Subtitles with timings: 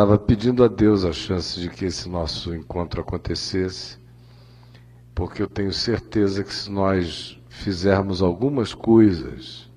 [0.00, 3.98] Estava pedindo a Deus a chance de que esse nosso encontro acontecesse,
[5.14, 9.70] porque eu tenho certeza que se nós fizermos algumas coisas,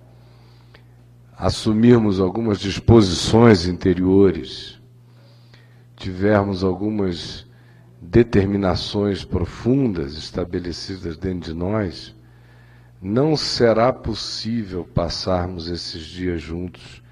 [1.37, 4.79] assumirmos algumas disposições interiores,
[5.97, 7.45] tivermos algumas
[8.01, 12.15] determinações profundas estabelecidas dentro de nós,
[13.01, 17.02] não será possível passarmos esses dias juntos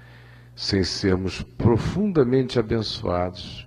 [0.54, 3.66] sem sermos profundamente abençoados.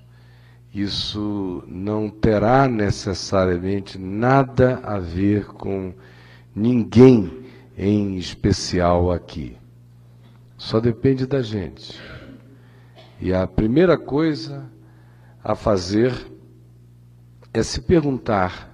[0.73, 5.93] Isso não terá necessariamente nada a ver com
[6.53, 7.45] ninguém
[7.77, 9.57] em especial aqui.
[10.57, 11.99] Só depende da gente.
[13.19, 14.65] E a primeira coisa
[15.43, 16.13] a fazer
[17.53, 18.73] é se perguntar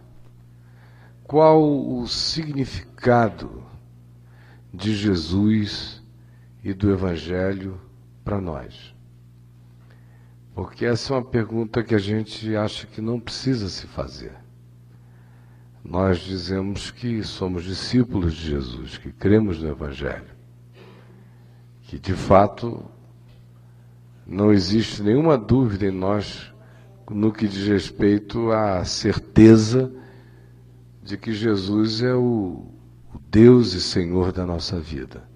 [1.23, 3.63] qual o significado
[4.73, 6.01] de Jesus
[6.63, 7.79] e do Evangelho
[8.31, 8.95] para nós.
[10.55, 14.31] Porque essa é uma pergunta que a gente acha que não precisa se fazer.
[15.83, 20.31] Nós dizemos que somos discípulos de Jesus, que cremos no Evangelho.
[21.81, 22.85] Que de fato
[24.25, 26.53] não existe nenhuma dúvida em nós
[27.09, 29.91] no que diz respeito à certeza
[31.03, 32.65] de que Jesus é o,
[33.29, 35.29] Deus e Senhor da nossa vida.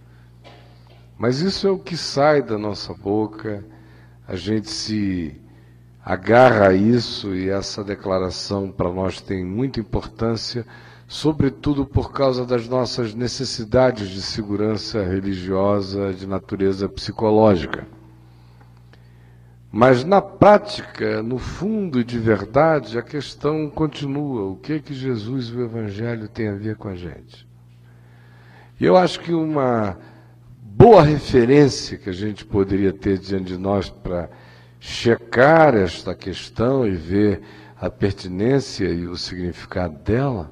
[1.18, 3.64] Mas isso é o que sai da nossa boca,
[4.28, 5.40] a gente se
[6.04, 10.66] agarra a isso e essa declaração para nós tem muita importância,
[11.08, 17.88] sobretudo por causa das nossas necessidades de segurança religiosa de natureza psicológica.
[19.72, 24.94] Mas na prática, no fundo e de verdade, a questão continua: o que é que
[24.94, 27.46] Jesus e o Evangelho têm a ver com a gente?
[28.80, 29.98] E eu acho que uma
[30.78, 34.30] boa referência que a gente poderia ter diante de nós para
[34.78, 37.41] checar esta questão e ver
[37.78, 40.52] a pertinência e o significado dela,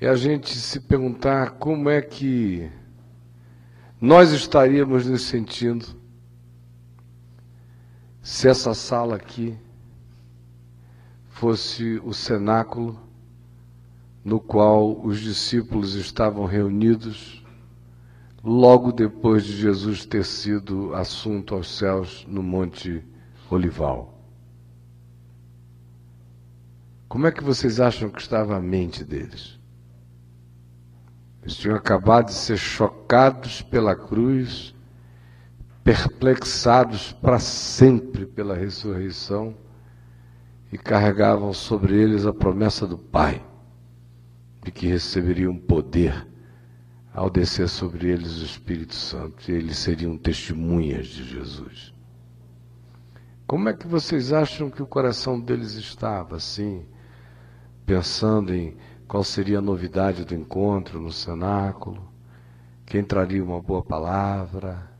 [0.00, 2.70] é a gente se perguntar como é que
[4.00, 5.86] nós estaríamos nos sentindo
[8.22, 9.54] se essa sala aqui
[11.28, 12.98] fosse o cenáculo
[14.24, 17.41] no qual os discípulos estavam reunidos
[18.42, 23.04] logo depois de Jesus ter sido assunto aos céus no Monte
[23.48, 24.18] Olival.
[27.08, 29.60] Como é que vocês acham que estava a mente deles?
[31.42, 34.74] Eles tinham acabado de ser chocados pela cruz,
[35.84, 39.54] perplexados para sempre pela ressurreição
[40.72, 43.44] e carregavam sobre eles a promessa do Pai
[44.64, 46.31] de que receberiam poder
[47.14, 51.92] ao descer sobre eles o Espírito Santo, e eles seriam testemunhas de Jesus.
[53.46, 56.86] Como é que vocês acham que o coração deles estava assim,
[57.84, 62.10] pensando em qual seria a novidade do encontro no cenáculo?
[62.86, 64.90] Quem traria uma boa palavra?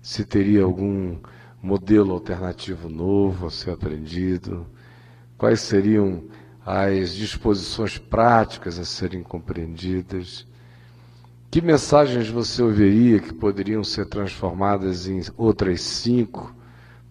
[0.00, 1.18] Se teria algum
[1.60, 4.66] modelo alternativo novo a ser aprendido?
[5.36, 6.28] Quais seriam
[6.64, 10.46] as disposições práticas a serem compreendidas?
[11.50, 16.54] Que mensagens você ouviria que poderiam ser transformadas em outras cinco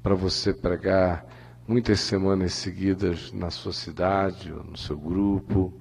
[0.01, 1.25] para você pregar
[1.67, 5.73] muitas semanas seguidas na sua cidade ou no seu grupo?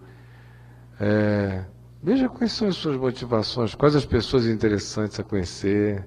[0.99, 1.67] É,
[2.03, 6.05] veja quais são as suas motivações, quais as pessoas interessantes a conhecer,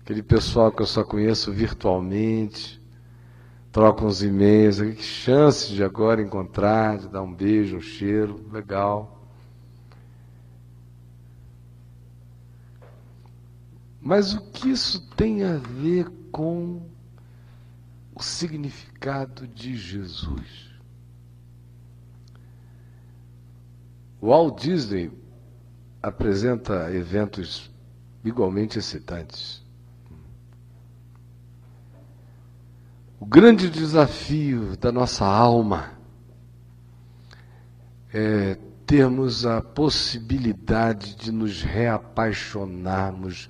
[0.00, 2.82] aquele pessoal que eu só conheço virtualmente,
[3.70, 9.19] troca uns e-mails, que chances de agora encontrar, de dar um beijo, um cheiro, legal.
[14.00, 16.80] Mas o que isso tem a ver com
[18.14, 20.70] o significado de Jesus?
[24.22, 25.10] Walt Disney
[26.02, 27.70] apresenta eventos
[28.24, 29.62] igualmente excitantes.
[33.18, 35.92] O grande desafio da nossa alma
[38.12, 38.56] é
[38.86, 43.48] termos a possibilidade de nos reapaixonarmos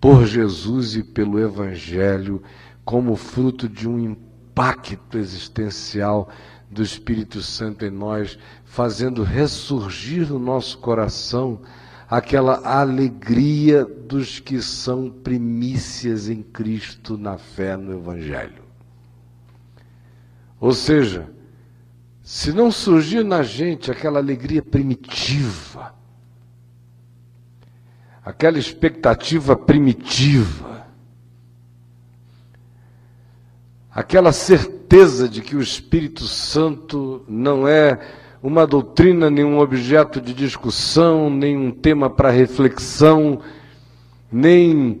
[0.00, 2.42] por Jesus e pelo Evangelho
[2.84, 6.28] como fruto de um impacto existencial
[6.70, 11.60] do Espírito Santo em nós, fazendo ressurgir no nosso coração
[12.08, 18.62] aquela alegria dos que são primícias em Cristo na fé no Evangelho.
[20.58, 21.28] Ou seja,
[22.22, 25.94] se não surgir na gente aquela alegria primitiva,
[28.30, 30.70] aquela expectativa primitiva.
[33.92, 37.98] aquela certeza de que o Espírito Santo não é
[38.42, 43.40] uma doutrina, nem um objeto de discussão, nem um tema para reflexão,
[44.32, 45.00] nem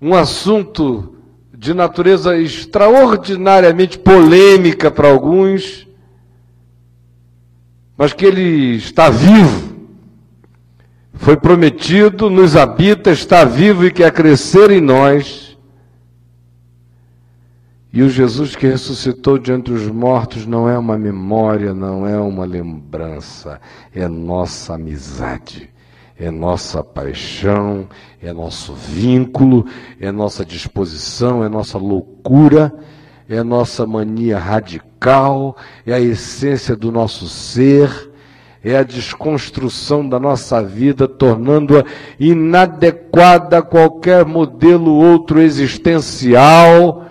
[0.00, 1.16] um assunto
[1.56, 5.86] de natureza extraordinariamente polêmica para alguns,
[7.96, 9.71] mas que ele está vivo,
[11.22, 15.56] foi prometido, nos habita, está vivo e quer crescer em nós.
[17.92, 22.18] E o Jesus que ressuscitou de entre os mortos não é uma memória, não é
[22.18, 23.60] uma lembrança,
[23.94, 25.70] é nossa amizade,
[26.18, 27.86] é nossa paixão,
[28.20, 29.64] é nosso vínculo,
[30.00, 32.74] é nossa disposição, é nossa loucura,
[33.28, 38.11] é nossa mania radical, é a essência do nosso ser,
[38.64, 41.84] é a desconstrução da nossa vida, tornando-a
[42.18, 47.02] inadequada a qualquer modelo outro existencial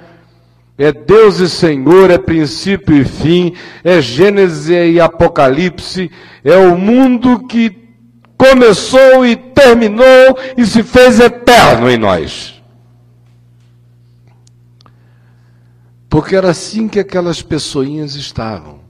[0.81, 3.53] é Deus e Senhor, é princípio e fim,
[3.83, 6.09] é Gênesis e Apocalipse,
[6.43, 7.77] é o mundo que
[8.35, 12.59] começou e terminou e se fez eterno em nós.
[16.09, 18.80] Porque era assim que aquelas pessoinhas estavam.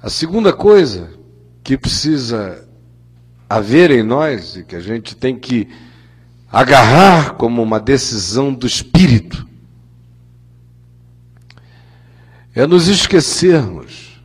[0.00, 1.10] A segunda coisa
[1.62, 2.68] que precisa
[3.48, 5.68] haver em nós e que a gente tem que
[6.50, 9.46] agarrar como uma decisão do espírito,
[12.54, 14.22] é nos esquecermos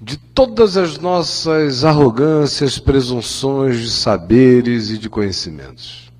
[0.00, 6.12] de todas as nossas arrogâncias, presunções de saberes e de conhecimentos.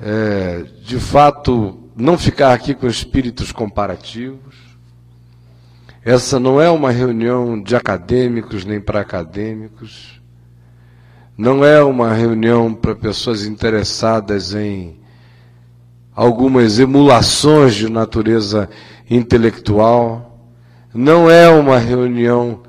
[0.00, 4.69] É, de fato, não ficar aqui com espíritos comparativos.
[6.04, 10.20] Essa não é uma reunião de acadêmicos nem para acadêmicos
[11.40, 15.00] não é uma reunião para pessoas interessadas em
[16.14, 18.68] algumas emulações de natureza
[19.08, 20.38] intelectual,
[20.92, 22.60] não é uma reunião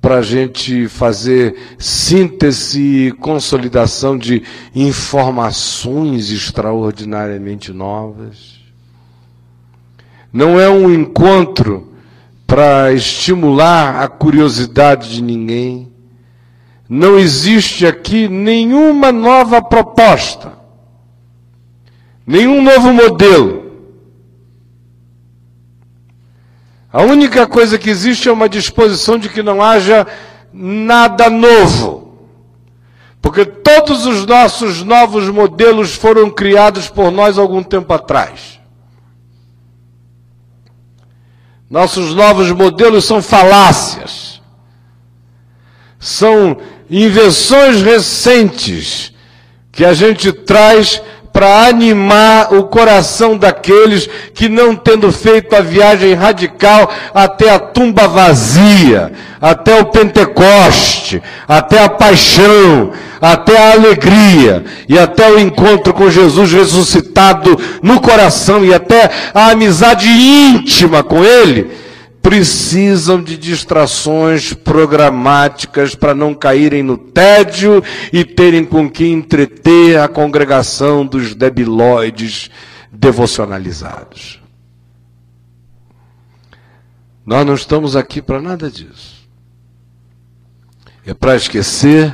[0.00, 4.42] para a gente fazer síntese e consolidação de
[4.74, 8.58] informações extraordinariamente novas.
[10.32, 11.85] Não é um encontro
[12.46, 15.92] para estimular a curiosidade de ninguém.
[16.88, 20.52] Não existe aqui nenhuma nova proposta,
[22.24, 23.66] nenhum novo modelo.
[26.92, 30.06] A única coisa que existe é uma disposição de que não haja
[30.52, 32.06] nada novo.
[33.20, 38.60] Porque todos os nossos novos modelos foram criados por nós algum tempo atrás.
[41.68, 44.40] Nossos novos modelos são falácias.
[45.98, 46.58] São
[46.88, 49.12] invenções recentes
[49.72, 51.02] que a gente traz
[51.36, 58.08] para animar o coração daqueles que, não tendo feito a viagem radical até a tumba
[58.08, 62.90] vazia, até o Pentecoste, até a paixão,
[63.20, 69.50] até a alegria e até o encontro com Jesus ressuscitado no coração e até a
[69.50, 71.70] amizade íntima com Ele,
[72.26, 77.80] precisam de distrações programáticas para não caírem no tédio
[78.12, 82.50] e terem com que entreter a congregação dos debilóides
[82.90, 84.42] devocionalizados.
[87.24, 89.28] Nós não estamos aqui para nada disso.
[91.06, 92.12] É para esquecer,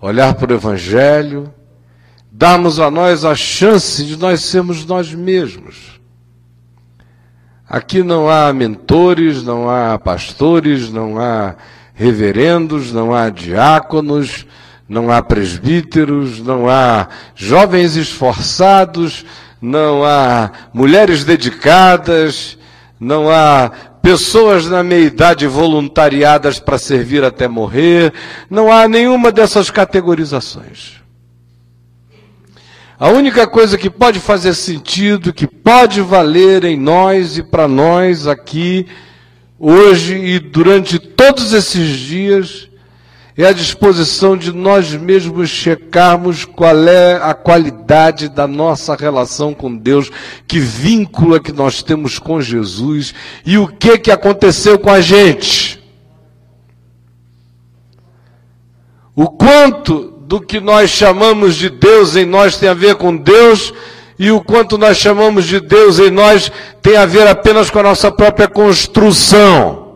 [0.00, 1.54] olhar para o Evangelho,
[2.28, 5.97] darmos a nós a chance de nós sermos nós mesmos
[7.68, 11.54] Aqui não há mentores, não há pastores, não há
[11.94, 14.46] reverendos, não há diáconos,
[14.88, 19.26] não há presbíteros, não há jovens esforçados,
[19.60, 22.56] não há mulheres dedicadas,
[22.98, 23.70] não há
[24.00, 28.14] pessoas na meia idade voluntariadas para servir até morrer,
[28.48, 31.02] não há nenhuma dessas categorizações.
[33.00, 38.26] A única coisa que pode fazer sentido, que pode valer em nós e para nós
[38.26, 38.86] aqui,
[39.56, 42.68] hoje e durante todos esses dias,
[43.36, 49.76] é a disposição de nós mesmos checarmos qual é a qualidade da nossa relação com
[49.76, 50.10] Deus,
[50.44, 53.14] que vínculo que nós temos com Jesus
[53.46, 55.80] e o que que aconteceu com a gente.
[59.14, 63.72] O quanto do que nós chamamos de Deus em nós tem a ver com Deus
[64.18, 67.82] e o quanto nós chamamos de Deus em nós tem a ver apenas com a
[67.82, 69.88] nossa própria construção.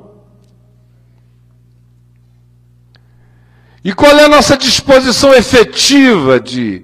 [3.85, 6.83] E qual é a nossa disposição efetiva de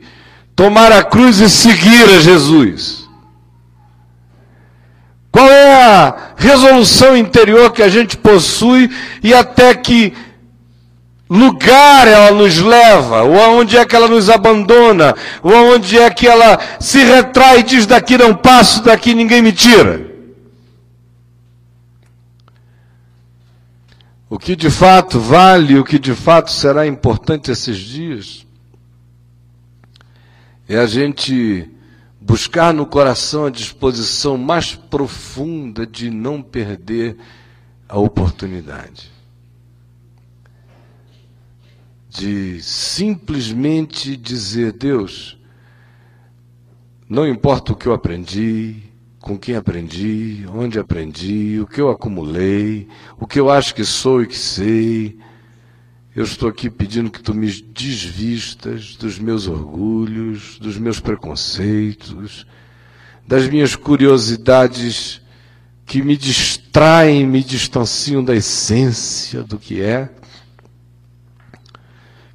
[0.54, 3.08] tomar a cruz e seguir a Jesus?
[5.32, 8.90] Qual é a resolução interior que a gente possui
[9.22, 10.12] e até que
[11.28, 16.26] lugar ela nos leva, ou aonde é que ela nos abandona, ou aonde é que
[16.26, 20.08] ela se retrai e diz daqui não passo, daqui ninguém me tira.
[24.30, 28.46] O que de fato vale, o que de fato será importante esses dias,
[30.68, 31.70] é a gente
[32.20, 37.16] buscar no coração a disposição mais profunda de não perder
[37.88, 39.17] a oportunidade.
[42.08, 45.38] De simplesmente dizer, Deus,
[47.08, 48.82] não importa o que eu aprendi,
[49.20, 52.88] com quem aprendi, onde aprendi, o que eu acumulei,
[53.18, 55.18] o que eu acho que sou e que sei,
[56.16, 62.46] eu estou aqui pedindo que tu me desvistas dos meus orgulhos, dos meus preconceitos,
[63.26, 65.20] das minhas curiosidades
[65.86, 70.10] que me distraem, me distanciam da essência do que é.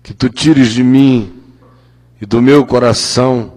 [0.04, 1.34] Que tu tires de mim
[2.22, 3.54] e do meu coração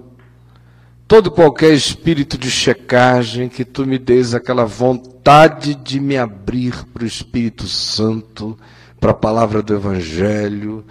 [1.08, 7.04] todo qualquer espírito de checagem, que tu me des aquela vontade de me abrir para
[7.04, 8.58] o Espírito Santo
[9.00, 10.84] para a palavra do Evangelho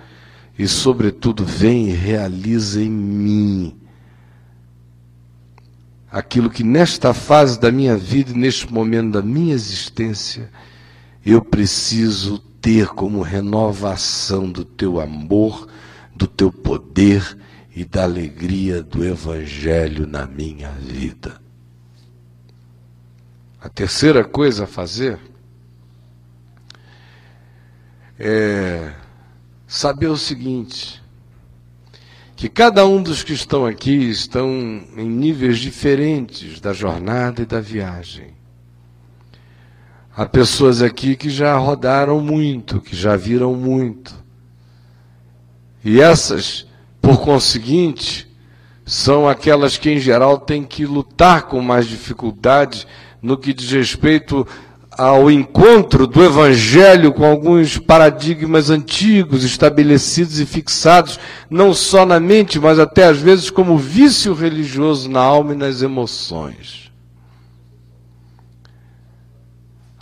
[0.58, 3.76] e, sobretudo, vem e realiza em mim
[6.10, 10.50] aquilo que nesta fase da minha vida neste momento da minha existência
[11.26, 15.68] eu preciso ter como renovação do teu amor,
[16.16, 17.38] do teu poder
[17.76, 21.42] e da alegria do Evangelho na minha vida.
[23.60, 25.20] A terceira coisa a fazer
[28.20, 28.94] é
[29.68, 31.02] saber o seguinte:
[32.36, 34.48] que cada um dos que estão aqui estão
[34.96, 38.35] em níveis diferentes da jornada e da viagem.
[40.18, 44.16] Há pessoas aqui que já rodaram muito, que já viram muito.
[45.84, 46.66] E essas,
[47.02, 48.26] por conseguinte,
[48.86, 52.88] são aquelas que em geral têm que lutar com mais dificuldade
[53.22, 54.48] no que diz respeito
[54.98, 61.20] ao encontro do Evangelho com alguns paradigmas antigos, estabelecidos e fixados,
[61.50, 65.82] não só na mente, mas até às vezes como vício religioso na alma e nas
[65.82, 66.85] emoções.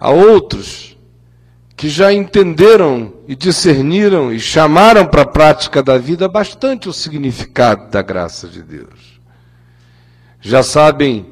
[0.04, 0.98] Há outros
[1.78, 7.90] que já entenderam e discerniram e chamaram para a prática da vida bastante o significado
[7.90, 9.22] da graça de Deus.
[10.42, 11.26] Já sabem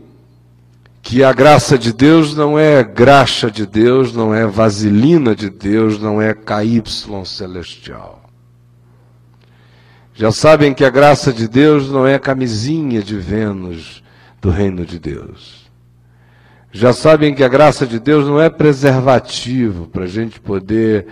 [1.01, 5.99] que a graça de Deus não é graxa de Deus, não é vaselina de Deus,
[5.99, 6.81] não é KY
[7.25, 8.23] celestial.
[10.13, 14.01] Já sabem que a graça de Deus não é camisinha de Vênus
[14.39, 15.61] do reino de Deus.
[16.71, 21.07] Já sabem que a graça de Deus não é preservativo para a gente poder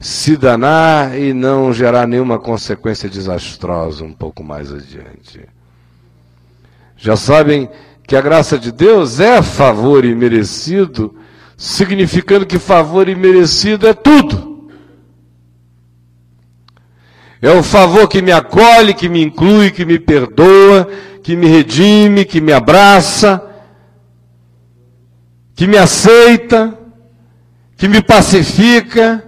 [0.00, 5.40] se danar e não gerar nenhuma consequência desastrosa um pouco mais adiante.
[6.96, 7.68] Já sabem
[8.06, 11.14] que a graça de Deus é favor imerecido,
[11.56, 14.70] significando que favor imerecido é tudo.
[17.42, 20.88] É o favor que me acolhe, que me inclui, que me perdoa,
[21.22, 23.53] que me redime, que me abraça,
[25.54, 26.78] que me aceita,
[27.76, 29.24] que me pacifica,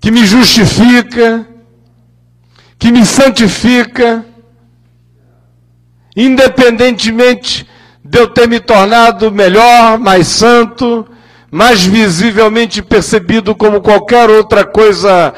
[0.00, 1.46] que me justifica,
[2.78, 4.24] que me santifica
[6.16, 7.66] independentemente
[8.04, 11.06] de eu ter me tornado melhor, mais santo,
[11.50, 15.32] mais visivelmente percebido como qualquer outra coisa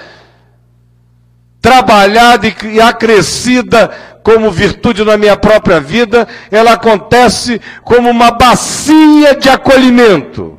[1.60, 3.90] trabalhada e acrescida
[4.24, 10.58] como virtude na minha própria vida, ela acontece como uma bacia de acolhimento,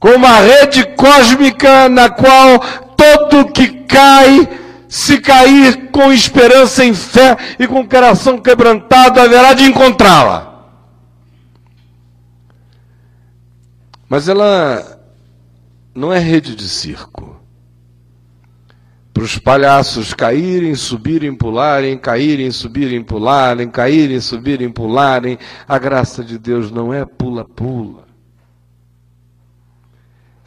[0.00, 2.58] como uma rede cósmica na qual
[2.96, 4.48] todo que cai
[4.88, 10.66] se cair com esperança em fé e com coração quebrantado, haverá de encontrá-la.
[14.08, 15.00] Mas ela
[15.94, 17.41] não é rede de circo.
[19.12, 25.38] Para os palhaços caírem, subirem, pularem, caírem, subirem, pularem, caírem, subirem, pularem,
[25.68, 28.04] a graça de Deus não é pula-pula.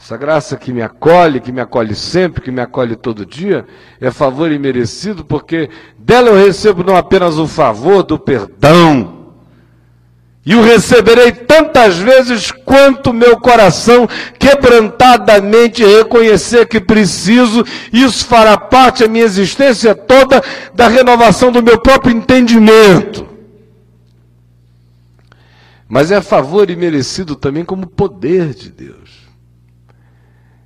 [0.05, 3.65] Essa graça que me acolhe, que me acolhe sempre, que me acolhe todo dia,
[4.00, 5.67] é favor imerecido, porque
[5.98, 9.14] dela eu recebo não apenas o favor do perdão,
[10.45, 19.03] e o receberei tantas vezes quanto meu coração quebrantadamente reconhecer que preciso, isso fará parte
[19.03, 23.27] da minha existência toda da renovação do meu próprio entendimento.
[25.89, 29.25] Mas é favor e merecido também como poder de Deus.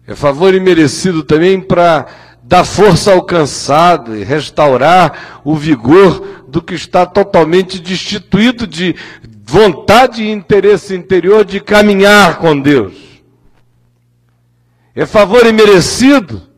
[0.05, 2.05] É favor e merecido também para
[2.43, 8.95] dar força ao cansado e restaurar o vigor do que está totalmente destituído de
[9.49, 12.93] vontade e interesse interior de caminhar com Deus.
[14.93, 16.48] É favor imerecido,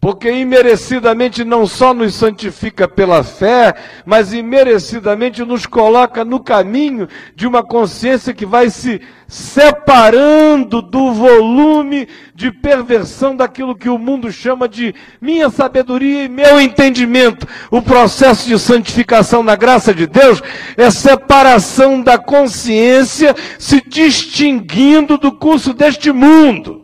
[0.00, 3.74] porque imerecidamente não só nos santifica pela fé,
[4.06, 12.08] mas imerecidamente nos coloca no caminho de uma consciência que vai se separando do volume
[12.34, 17.46] de perversão daquilo que o mundo chama de minha sabedoria e meu entendimento.
[17.70, 20.42] O processo de santificação na graça de Deus
[20.78, 26.79] é separação da consciência se distinguindo do curso deste mundo.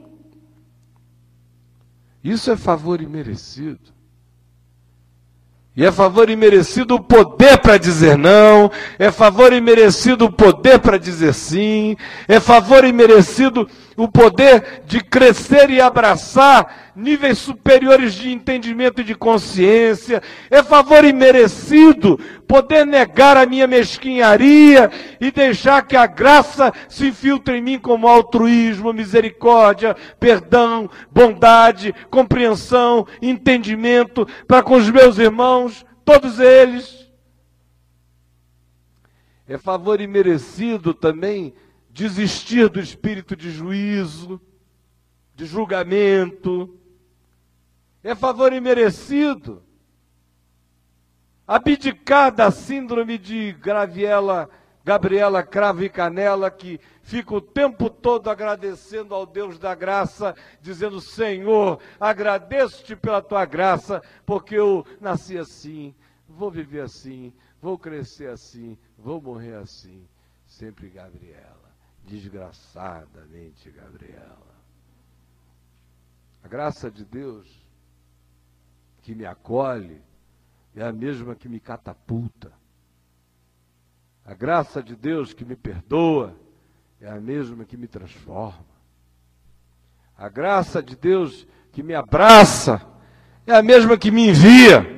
[2.26, 3.95] Isso é favor imerecido.
[5.76, 8.68] E é favor imerecido o poder para dizer não,
[8.99, 15.70] é favor imerecido o poder para dizer sim, é favor imerecido o poder de crescer
[15.70, 23.46] e abraçar níveis superiores de entendimento e de consciência, é favor imerecido poder negar a
[23.46, 30.88] minha mesquinharia e deixar que a graça se infiltre em mim como altruísmo, misericórdia, perdão,
[31.10, 37.06] bondade, compreensão, entendimento para com os meus irmãos, todos eles.
[39.48, 41.54] É favor imerecido também
[41.96, 44.38] desistir do espírito de juízo,
[45.35, 46.78] de julgamento,
[48.04, 49.62] é favor imerecido.
[51.48, 54.50] Abdicar da síndrome de Graviela,
[54.85, 61.00] Gabriela Cravo e Canela, que fica o tempo todo agradecendo ao Deus da graça, dizendo:
[61.00, 65.94] Senhor, agradeço-te pela tua graça, porque eu nasci assim,
[66.28, 70.06] vou viver assim, vou crescer assim, vou morrer assim.
[70.46, 71.65] Sempre Gabriela,
[72.07, 74.57] desgraçadamente Gabriela.
[76.42, 77.47] A graça de Deus
[79.03, 80.01] que me acolhe
[80.75, 82.53] é a mesma que me catapulta.
[84.25, 86.37] A graça de Deus que me perdoa
[87.01, 88.64] é a mesma que me transforma.
[90.16, 92.81] A graça de Deus que me abraça
[93.47, 94.95] é a mesma que me envia.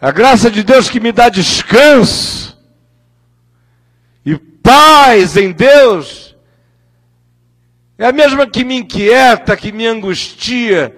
[0.00, 2.49] A graça de Deus que me dá descanso
[4.70, 6.36] paz em Deus.
[7.98, 10.96] É a mesma que me inquieta, que me angustia,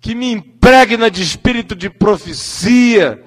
[0.00, 3.20] que me impregna de espírito de profecia,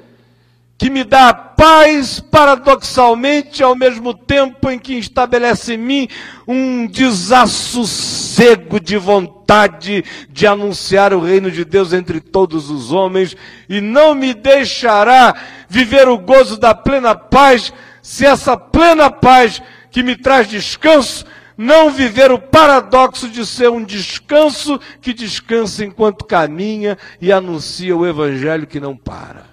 [0.77, 6.07] que me dá paz paradoxalmente ao mesmo tempo em que estabelece em mim
[6.47, 13.35] um desassossego de vontade de anunciar o reino de Deus entre todos os homens
[13.67, 15.35] e não me deixará
[15.67, 17.73] viver o gozo da plena paz
[18.06, 21.26] se essa plena paz que me traz descanso
[21.58, 28.06] não viver o paradoxo de ser um descanso que descansa enquanto caminha e anuncia o
[28.06, 29.48] evangelho que não para.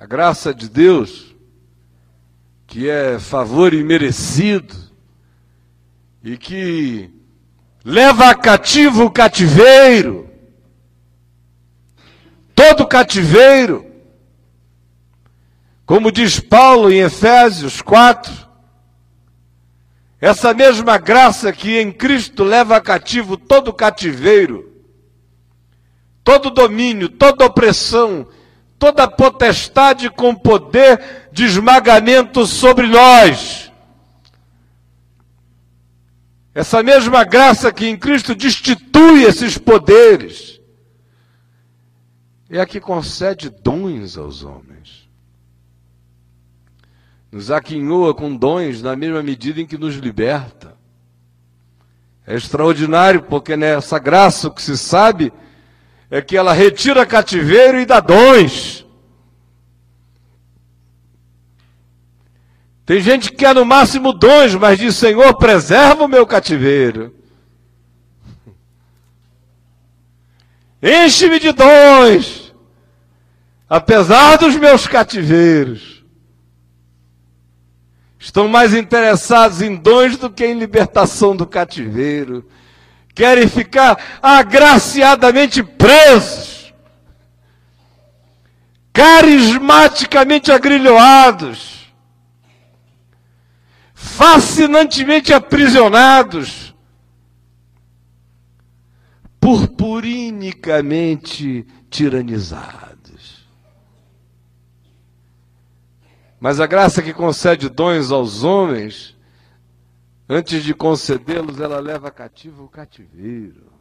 [0.00, 1.36] A graça de Deus,
[2.66, 4.74] que é favor imerecido
[6.24, 7.10] e que
[7.84, 10.26] leva a cativo o cativeiro,
[12.54, 13.85] todo cativeiro,
[15.86, 18.34] como diz Paulo em Efésios 4,
[20.20, 24.72] essa mesma graça que em Cristo leva cativo todo cativeiro,
[26.24, 28.26] todo domínio, toda opressão,
[28.76, 33.70] toda potestade com poder de esmagamento sobre nós.
[36.52, 40.60] Essa mesma graça que em Cristo destitui esses poderes
[42.50, 45.05] é a que concede dons aos homens
[47.36, 50.74] nos aquinhoa com dons na mesma medida em que nos liberta.
[52.26, 55.30] É extraordinário, porque nessa graça o que se sabe
[56.10, 58.86] é que ela retira cativeiro e dá dons.
[62.86, 67.14] Tem gente que quer no máximo dons, mas diz: Senhor, preserva o meu cativeiro.
[70.82, 72.54] Enche-me de dons,
[73.68, 75.95] apesar dos meus cativeiros
[78.26, 82.44] estão mais interessados em dons do que em libertação do cativeiro.
[83.14, 86.56] Querem ficar agraciadamente presos.
[88.92, 91.92] carismaticamente agrilhoados,
[93.92, 96.74] fascinantemente aprisionados,
[99.38, 102.85] purpurinicamente tiranizados.
[106.38, 109.16] Mas a graça que concede dons aos homens,
[110.28, 113.72] antes de concedê-los, ela leva cativo o cativeiro.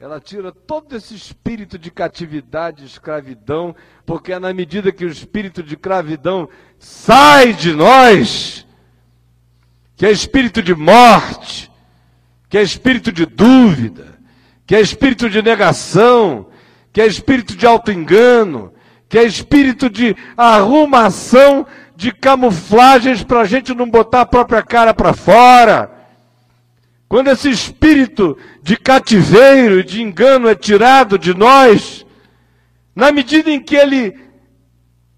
[0.00, 3.74] Ela tira todo esse espírito de catividade, escravidão,
[4.06, 8.64] porque é na medida que o espírito de escravidão sai de nós,
[9.96, 11.68] que é espírito de morte,
[12.48, 14.16] que é espírito de dúvida,
[14.64, 16.48] que é espírito de negação,
[16.92, 18.72] que é espírito de auto-engano,
[19.08, 21.66] que é espírito de arrumação
[21.96, 25.90] de camuflagens para a gente não botar a própria cara para fora.
[27.08, 32.04] Quando esse espírito de cativeiro de engano é tirado de nós,
[32.94, 34.14] na medida em que ele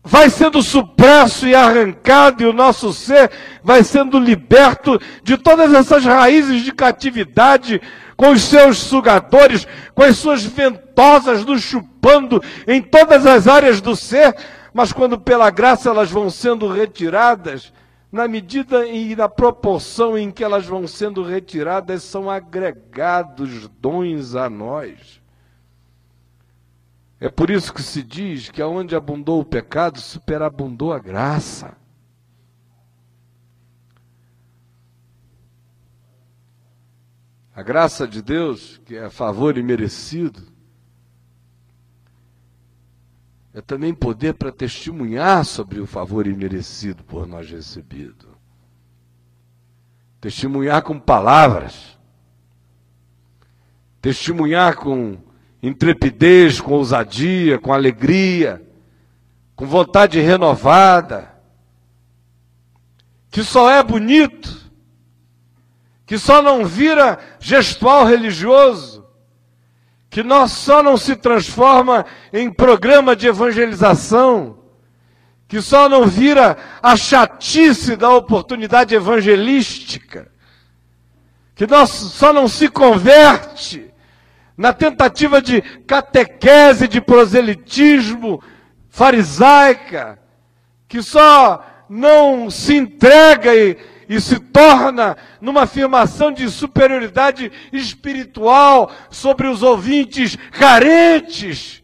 [0.02, 3.30] vai sendo supresso e arrancado, e o nosso ser
[3.62, 7.80] vai sendo liberto de todas essas raízes de catividade,
[8.20, 13.96] com os seus sugadores, com as suas ventosas nos chupando em todas as áreas do
[13.96, 14.36] ser,
[14.74, 17.72] mas quando pela graça elas vão sendo retiradas,
[18.12, 24.50] na medida e na proporção em que elas vão sendo retiradas, são agregados dons a
[24.50, 25.22] nós.
[27.18, 31.74] É por isso que se diz que aonde abundou o pecado, superabundou a graça.
[37.54, 40.50] A graça de Deus, que é favor imerecido,
[43.52, 48.28] é também poder para testemunhar sobre o favor imerecido por nós recebido.
[50.20, 51.98] Testemunhar com palavras,
[54.00, 55.18] testemunhar com
[55.62, 58.64] intrepidez, com ousadia, com alegria,
[59.56, 61.34] com vontade renovada,
[63.30, 64.59] que só é bonito,
[66.10, 69.06] que só não vira gestual religioso,
[70.10, 74.58] que nós só não se transforma em programa de evangelização,
[75.46, 80.32] que só não vira a chatice da oportunidade evangelística,
[81.54, 83.94] que nós só não se converte
[84.56, 88.42] na tentativa de catequese, de proselitismo
[88.88, 90.18] farisaica,
[90.88, 93.78] que só não se entrega e
[94.10, 101.80] e se torna numa afirmação de superioridade espiritual sobre os ouvintes carentes.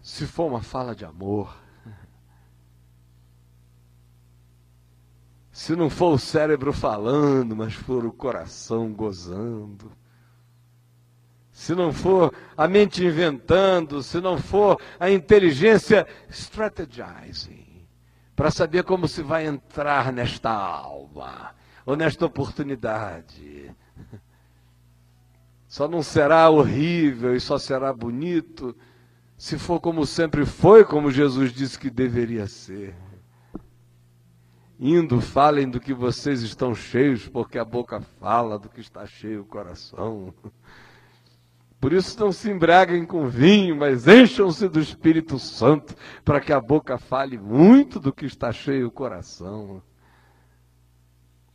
[0.00, 1.54] Se for uma fala de amor,
[5.52, 9.92] se não for o cérebro falando, mas for o coração gozando,
[11.52, 17.65] se não for a mente inventando, se não for a inteligência strategizing,
[18.36, 21.54] para saber como se vai entrar nesta alma,
[21.86, 23.74] ou nesta oportunidade.
[25.66, 28.76] Só não será horrível e só será bonito
[29.38, 32.94] se for como sempre foi, como Jesus disse que deveria ser.
[34.78, 39.42] Indo, falem do que vocês estão cheios, porque a boca fala do que está cheio
[39.42, 40.34] o coração.
[41.80, 46.60] Por isso não se embriaguem com vinho, mas encham-se do Espírito Santo, para que a
[46.60, 49.82] boca fale muito do que está cheio o coração.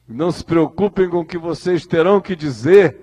[0.07, 2.97] Não se preocupem com o que vocês terão que dizer,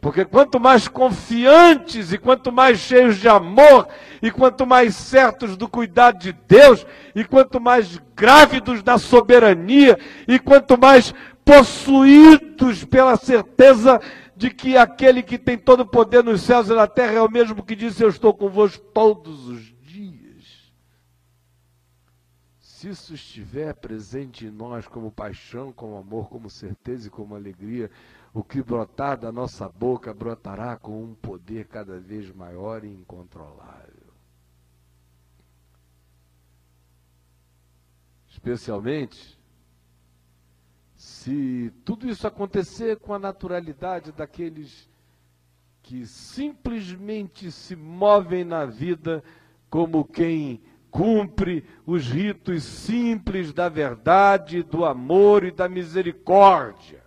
[0.00, 3.88] porque quanto mais confiantes e quanto mais cheios de amor,
[4.20, 10.38] e quanto mais certos do cuidado de Deus, e quanto mais grávidos da soberania, e
[10.38, 16.68] quanto mais possuídos pela certeza de que aquele que tem todo o poder nos céus
[16.68, 20.72] e na terra é o mesmo que disse: Eu estou convosco todos os dias.
[22.58, 27.90] Se isso estiver presente em nós como paixão, como amor, como certeza e como alegria,
[28.32, 34.04] o que brotar da nossa boca brotará com um poder cada vez maior e incontrolável.
[38.28, 39.38] Especialmente
[41.04, 44.88] se tudo isso acontecer com a naturalidade daqueles
[45.82, 49.22] que simplesmente se movem na vida
[49.68, 57.04] como quem cumpre os ritos simples da verdade, do amor e da misericórdia.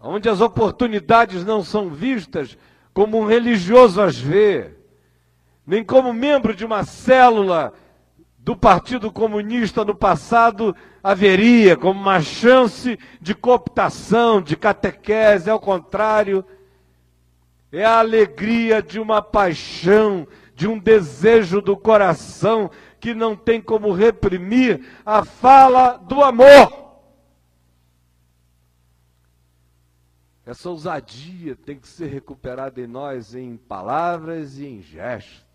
[0.00, 2.56] Onde as oportunidades não são vistas
[2.94, 4.72] como um religioso as vê,
[5.66, 7.74] nem como membro de uma célula
[8.48, 16.42] do Partido Comunista no passado haveria como uma chance de cooptação, de catequese, ao contrário,
[17.70, 23.92] é a alegria de uma paixão, de um desejo do coração que não tem como
[23.92, 26.96] reprimir a fala do amor.
[30.46, 35.47] Essa ousadia tem que ser recuperada em nós em palavras e em gestos.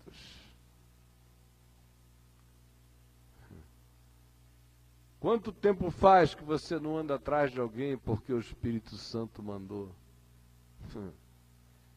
[5.24, 9.90] Quanto tempo faz que você não anda atrás de alguém porque o Espírito Santo mandou?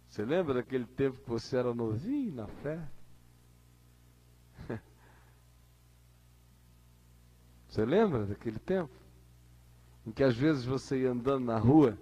[0.08, 2.80] Você lembra daquele tempo que você era novinho na fé?
[7.68, 8.94] Você lembra daquele tempo?
[10.06, 12.00] Em que às vezes você ia andando na rua,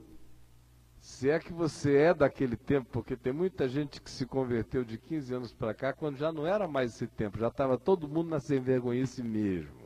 [1.02, 5.00] se é que você é daquele tempo, porque tem muita gente que se converteu de
[5.00, 8.30] 15 anos para cá, quando já não era mais esse tempo, já estava todo mundo
[8.30, 9.85] na sem vergonhice mesmo.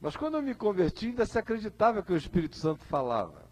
[0.00, 3.44] Mas quando eu me converti, ainda se acreditava que o Espírito Santo falava.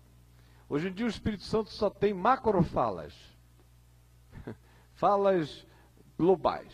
[0.68, 3.14] Hoje em dia o Espírito Santo só tem macrofalas.
[4.94, 5.66] Falas
[6.18, 6.72] globais.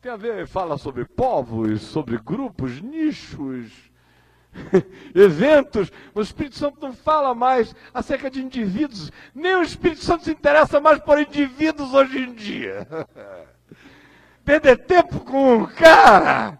[0.00, 3.72] Tem a ver, fala sobre povos, sobre grupos, nichos,
[5.14, 5.90] eventos.
[6.14, 9.10] O Espírito Santo não fala mais acerca de indivíduos.
[9.34, 12.86] Nem o Espírito Santo se interessa mais por indivíduos hoje em dia.
[14.48, 16.58] Perder tempo com um cara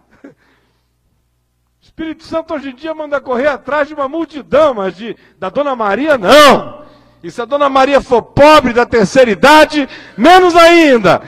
[1.80, 5.74] Espírito Santo hoje em dia manda correr atrás de uma multidão, mas de, da Dona
[5.74, 6.84] Maria não.
[7.22, 11.22] E se a Dona Maria for pobre da terceira idade, menos ainda.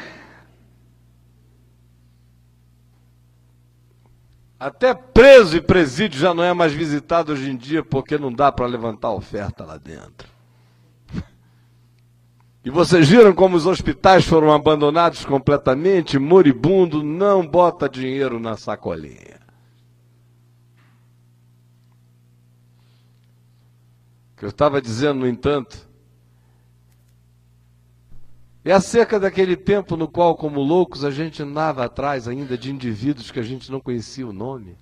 [4.58, 8.52] Até preso e presídio já não é mais visitado hoje em dia porque não dá
[8.52, 10.28] para levantar oferta lá dentro.
[12.64, 19.40] E vocês viram como os hospitais foram abandonados completamente, moribundo, não bota dinheiro na sacolinha.
[24.40, 25.86] que eu estava dizendo, no entanto,
[28.64, 33.30] é acerca daquele tempo no qual, como loucos, a gente andava atrás ainda de indivíduos
[33.30, 34.78] que a gente não conhecia o nome.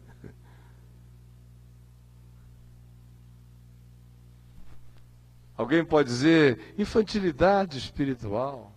[5.59, 8.73] Alguém pode dizer infantilidade espiritual.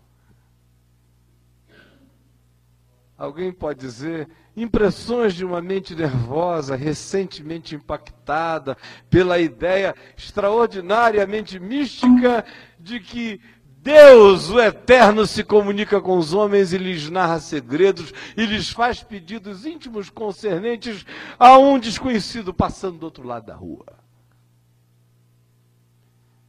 [3.15, 8.76] Alguém pode dizer impressões de uma mente nervosa, recentemente impactada
[9.12, 12.44] pela ideia extraordinariamente mística
[12.80, 13.39] de que
[13.78, 19.04] Deus, o Eterno, se comunica com os homens e lhes narra segredos e lhes faz
[19.04, 21.06] pedidos íntimos concernentes
[21.38, 24.00] a um desconhecido passando do outro lado da rua.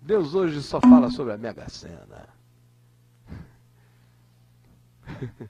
[0.02, 2.28] Deus hoje só fala sobre a Mega Sena.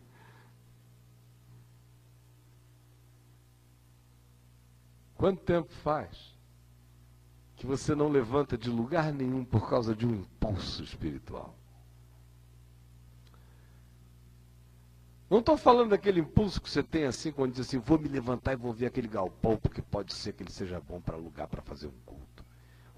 [5.17, 6.37] Quanto tempo faz
[7.57, 11.55] que você não levanta de lugar nenhum por causa de um impulso espiritual?
[15.31, 18.53] Não estou falando daquele impulso que você tem assim, quando diz assim, vou me levantar
[18.53, 21.63] e vou ver aquele galpão, porque pode ser que ele seja bom para alugar para
[21.63, 22.32] fazer um culto.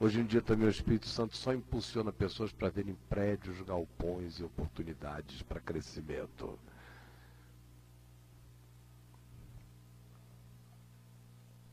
[0.04, 4.44] Hoje em dia também o Espírito Santo só impulsiona pessoas para verem prédios, galpões e
[4.44, 6.58] oportunidades para crescimento.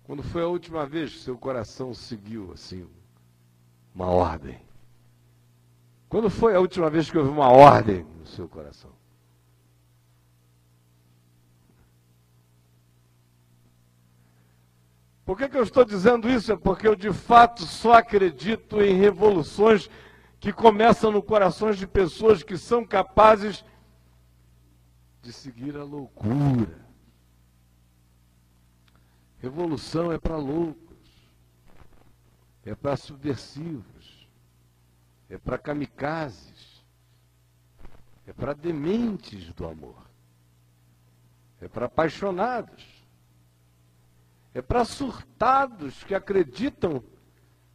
[0.06, 2.88] Quando foi a última vez que seu coração seguiu assim
[3.94, 4.62] uma ordem?
[6.08, 9.01] Quando foi a última vez que houve uma ordem no seu coração?
[15.32, 16.52] Por que, que eu estou dizendo isso?
[16.52, 19.90] É porque eu de fato só acredito em revoluções
[20.42, 23.64] que começam no coração de pessoas que são capazes
[25.22, 26.86] de seguir a loucura.
[29.40, 30.98] Revolução é para loucos,
[32.66, 34.28] é para subversivos,
[35.30, 36.84] é para kamikazes,
[38.28, 40.06] é para dementes do amor,
[41.62, 42.91] é para apaixonados,
[44.54, 47.04] é para surtados que acreditam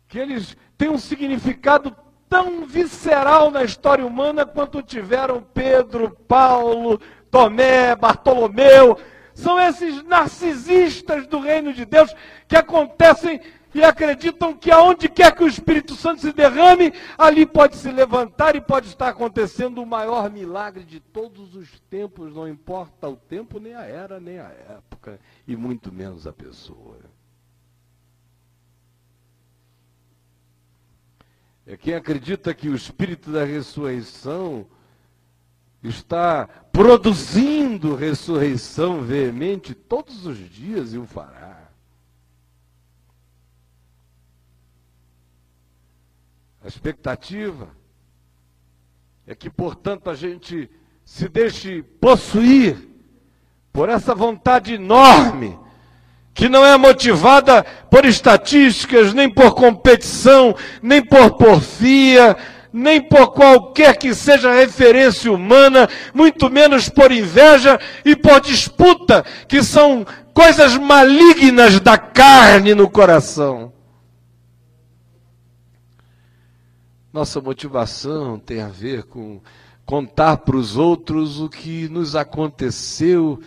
[0.09, 1.95] que eles têm um significado
[2.29, 8.99] tão visceral na história humana quanto tiveram Pedro, Paulo, Tomé, Bartolomeu,
[9.35, 12.15] são esses narcisistas do reino de Deus
[12.49, 13.41] que acontecem
[13.77, 18.57] e acreditam que aonde quer que o Espírito Santo se derrame, ali pode se levantar
[18.57, 23.61] e pode estar acontecendo o maior milagre de todos os tempos, não importa o tempo,
[23.61, 26.97] nem a era, nem a época, e muito menos a pessoa.
[31.67, 34.67] É quem acredita que o Espírito da ressurreição
[35.83, 41.56] está produzindo ressurreição veemente todos os dias e o fará.
[46.67, 47.69] A expectativa
[49.25, 50.69] é que, portanto, a gente
[51.05, 52.77] se deixe possuir
[53.73, 55.57] por essa vontade enorme,
[56.35, 62.37] que não é motivada por estatísticas, nem por competição, nem por porfia,
[62.73, 69.63] nem por qualquer que seja referência humana, muito menos por inveja e por disputa, que
[69.63, 73.76] são coisas malignas da carne no coração.
[77.17, 79.41] Nossa motivação tem a ver com
[79.87, 83.41] contar para os outros o que nos aconteceu.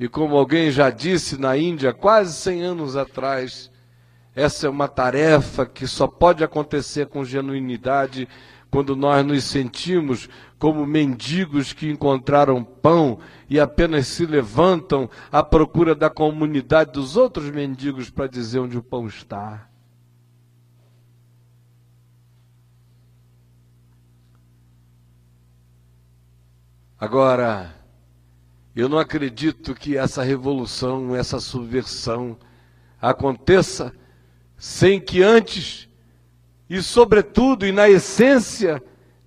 [0.00, 3.70] E como alguém já disse na Índia, quase 100 anos atrás,
[4.34, 8.26] essa é uma tarefa que só pode acontecer com genuinidade
[8.70, 10.26] quando nós nos sentimos
[10.58, 13.18] como mendigos que encontraram pão
[13.50, 18.82] e apenas se levantam à procura da comunidade dos outros mendigos para dizer onde o
[18.82, 19.73] pão está.
[27.04, 27.70] Agora,
[28.74, 32.34] eu não acredito que essa revolução, essa subversão
[32.98, 33.92] aconteça
[34.56, 35.86] sem que antes
[36.66, 38.82] e, sobretudo, e na essência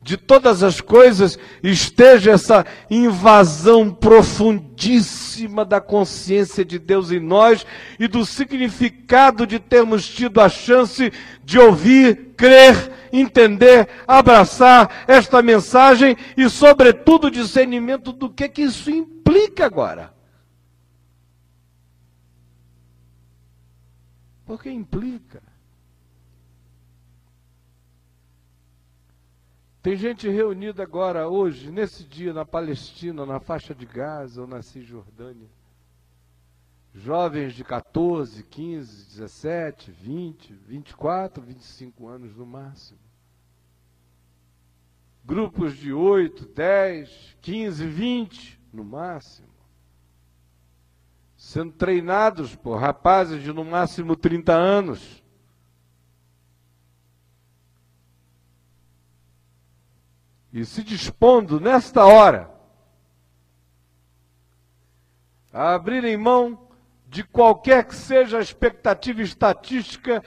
[0.07, 7.65] de todas as coisas, esteja essa invasão profundíssima da consciência de Deus em nós
[7.99, 11.11] e do significado de termos tido a chance
[11.43, 19.65] de ouvir, crer, entender, abraçar esta mensagem e, sobretudo, discernimento do que, que isso implica
[19.65, 20.13] agora.
[24.45, 25.46] Porque implica.
[29.87, 34.61] Tem gente reunida agora, hoje, nesse dia, na Palestina, na faixa de Gaza ou na
[34.61, 35.47] Cisjordânia.
[36.93, 42.99] Jovens de 14, 15, 17, 20, 24, 25 anos no máximo.
[45.23, 49.47] Grupos de 8, 10, 15, 20 no máximo.
[51.37, 55.23] Sendo treinados por rapazes de no máximo 30 anos
[60.57, 62.49] e se dispondo nesta hora
[65.53, 66.67] a abrirem mão
[67.05, 70.23] de qualquer que seja a expectativa estatística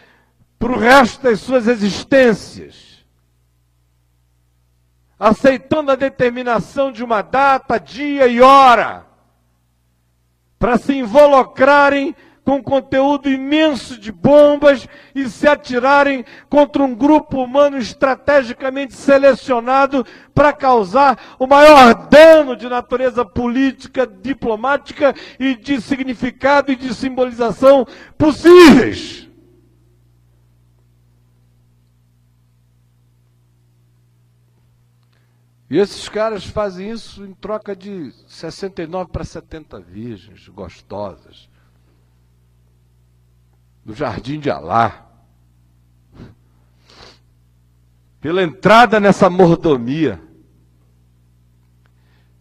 [0.57, 3.05] para o resto das suas existências,
[5.19, 9.05] aceitando a determinação de uma data, dia e hora,
[10.61, 12.14] para se involucrarem
[12.51, 20.53] com conteúdo imenso de bombas e se atirarem contra um grupo humano estrategicamente selecionado para
[20.53, 27.87] causar o maior dano de natureza política, diplomática e de significado e de simbolização
[28.19, 29.29] possíveis.
[35.71, 41.49] E esses caras fazem isso em troca de 69 para 70 virgens gostosas
[43.85, 45.07] do Jardim de Alá,
[48.21, 50.21] pela entrada nessa mordomia,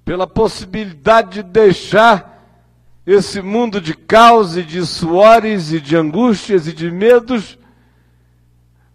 [0.04, 2.30] pela possibilidade de deixar
[3.06, 7.58] esse mundo de caos e de suores e de angústias e de medos.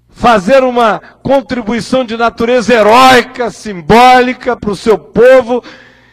[0.08, 5.64] Fazer uma contribuição de natureza heróica, simbólica para o seu povo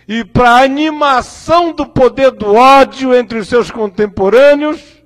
[0.08, 5.01] e para a animação do poder do ódio entre os seus contemporâneos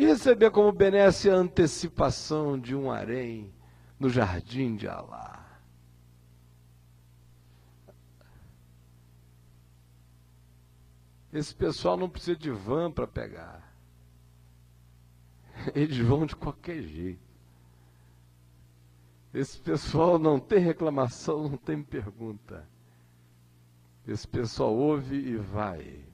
[0.00, 3.52] e receber como benesse a antecipação de um harém
[3.98, 5.60] no jardim de Alá.
[11.30, 13.76] Esse pessoal não precisa de van para pegar.
[15.76, 17.20] Eles vão de qualquer jeito.
[19.34, 22.66] Esse pessoal não tem reclamação, não tem pergunta.
[24.08, 26.09] Esse pessoal ouve e vai.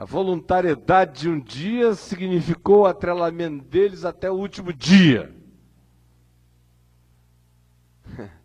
[0.00, 5.36] A voluntariedade de um dia significou o atrelamento deles até o último dia.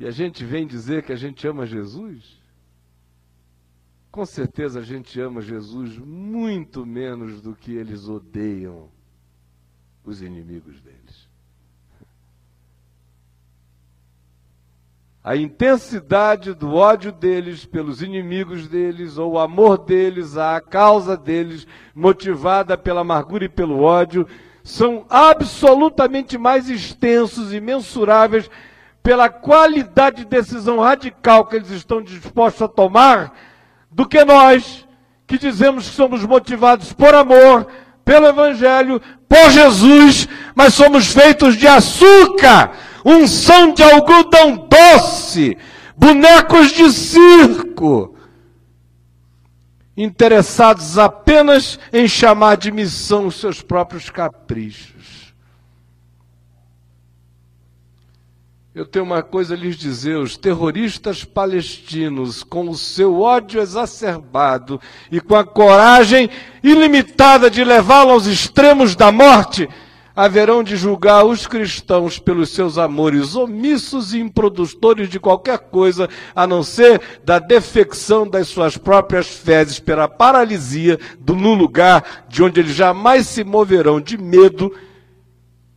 [0.00, 2.40] E a gente vem dizer que a gente ama Jesus?
[4.12, 8.92] Com certeza a gente ama Jesus muito menos do que eles odeiam
[10.04, 10.97] os inimigos deles.
[15.22, 21.66] A intensidade do ódio deles pelos inimigos deles, ou o amor deles à causa deles,
[21.94, 24.26] motivada pela amargura e pelo ódio,
[24.62, 28.50] são absolutamente mais extensos e mensuráveis
[29.02, 33.32] pela qualidade de decisão radical que eles estão dispostos a tomar,
[33.90, 34.86] do que nós,
[35.26, 37.66] que dizemos que somos motivados por amor,
[38.04, 42.72] pelo Evangelho, por Jesus, mas somos feitos de açúcar,
[43.08, 45.56] unção de algodão doce,
[45.96, 48.14] bonecos de circo,
[49.96, 54.98] interessados apenas em chamar de missão os seus próprios caprichos.
[58.74, 64.80] Eu tenho uma coisa a lhes dizer: os terroristas palestinos, com o seu ódio exacerbado
[65.10, 66.30] e com a coragem
[66.62, 69.68] ilimitada de levá-lo aos extremos da morte,
[70.18, 76.44] haverão de julgar os cristãos pelos seus amores omissos e improdutores de qualquer coisa, a
[76.44, 82.74] não ser da defecção das suas próprias fezes pela paralisia do lugar de onde eles
[82.74, 84.74] jamais se moverão de medo,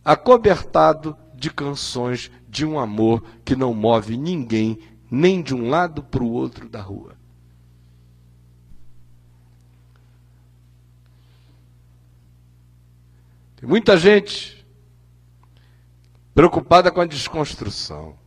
[0.04, 4.76] acobertado de canções de um amor que não move ninguém,
[5.08, 7.21] nem de um lado para o outro da rua.
[13.62, 14.66] Tem muita gente
[16.34, 18.18] preocupada com a desconstrução.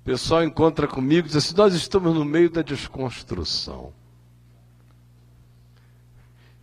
[0.00, 3.92] O pessoal encontra comigo e diz assim: Nós estamos no meio da desconstrução.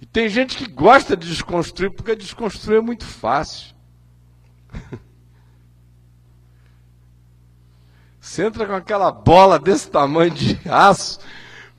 [0.02, 3.74] E tem gente que gosta de desconstruir porque desconstruir é muito fácil.
[8.20, 11.22] Você entra com aquela bola desse tamanho de aço.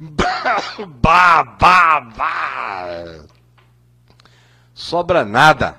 [1.01, 3.36] Bah, bah, bah.
[4.77, 5.75] Sobra nada.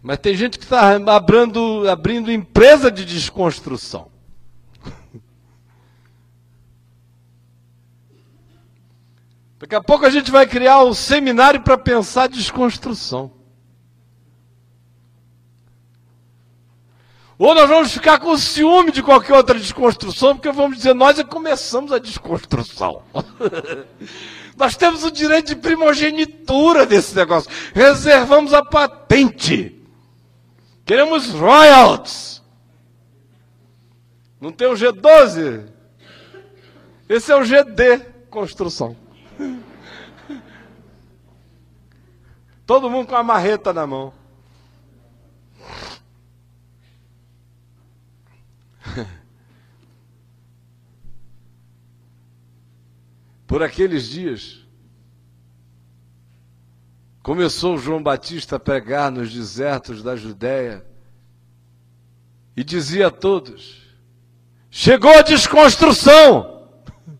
[0.00, 4.08] Mas tem gente que está abrindo, abrindo empresa de desconstrução.
[9.58, 13.32] Daqui a pouco a gente vai criar um seminário para pensar desconstrução.
[17.38, 21.24] Ou nós vamos ficar com ciúme de qualquer outra desconstrução, porque vamos dizer, nós é
[21.24, 23.02] começamos a desconstrução.
[24.56, 27.50] nós temos o direito de primogenitura desse negócio.
[27.74, 29.82] Reservamos a patente.
[30.84, 32.40] Queremos royalties.
[34.40, 35.66] Não tem o G12?
[37.08, 37.98] Esse é o GD
[38.30, 38.96] construção.
[42.66, 44.12] Todo mundo com a marreta na mão.
[53.46, 54.66] Por aqueles dias,
[57.22, 60.84] começou João Batista a pregar nos desertos da Judéia
[62.56, 63.82] e dizia a todos:
[64.70, 66.68] chegou a desconstrução.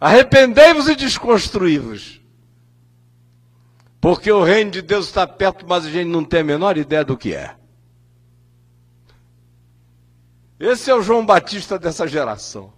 [0.00, 2.20] Arrependei-vos e desconstruí-vos.
[4.00, 7.04] Porque o reino de Deus está perto, mas a gente não tem a menor ideia
[7.04, 7.56] do que é.
[10.58, 12.72] Esse é o João Batista dessa geração.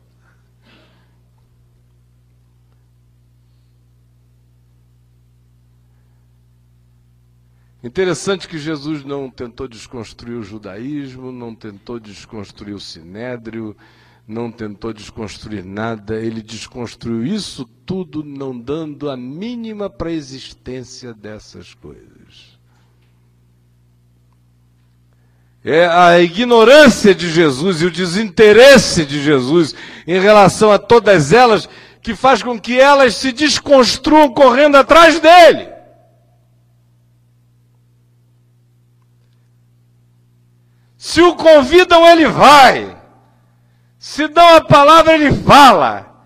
[7.81, 13.77] Interessante que Jesus não tentou desconstruir o judaísmo, não tentou desconstruir o sinédrio,
[14.27, 21.15] não tentou desconstruir nada, ele desconstruiu isso tudo, não dando a mínima para a existência
[21.15, 22.58] dessas coisas.
[25.65, 29.75] É a ignorância de Jesus e o desinteresse de Jesus
[30.07, 31.69] em relação a todas elas
[32.01, 35.69] que faz com que elas se desconstruam correndo atrás dele.
[40.97, 42.97] Se o convidam, ele vai.
[43.99, 46.25] Se dão a palavra, ele fala.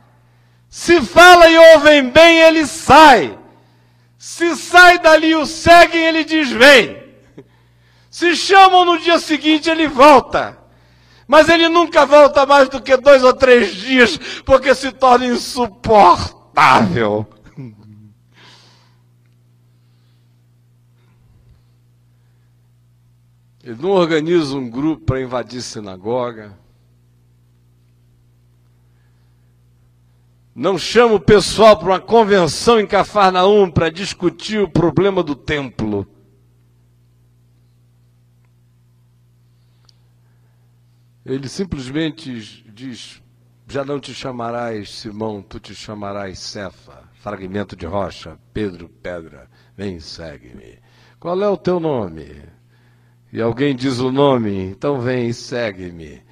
[0.69, 3.39] Se fala e ouvem bem, ele sai.
[4.17, 7.02] Se sai dali e o seguem, ele diz: Vem.
[8.13, 10.59] Se chamam no dia seguinte, ele volta.
[11.27, 17.27] Mas ele nunca volta mais do que dois ou três dias, porque se torna insuportável.
[23.65, 26.59] Ele não organiza um grupo para invadir sinagoga.
[30.55, 36.07] Não chama o pessoal para uma convenção em Cafarnaum para discutir o problema do templo.
[41.33, 43.23] Ele simplesmente diz:
[43.67, 49.99] Já não te chamarás Simão, tu te chamarás Cefa, fragmento de rocha, Pedro, pedra, vem
[49.99, 50.79] segue-me.
[51.19, 52.43] Qual é o teu nome?
[53.33, 56.23] E alguém diz o nome, então vem e segue-me.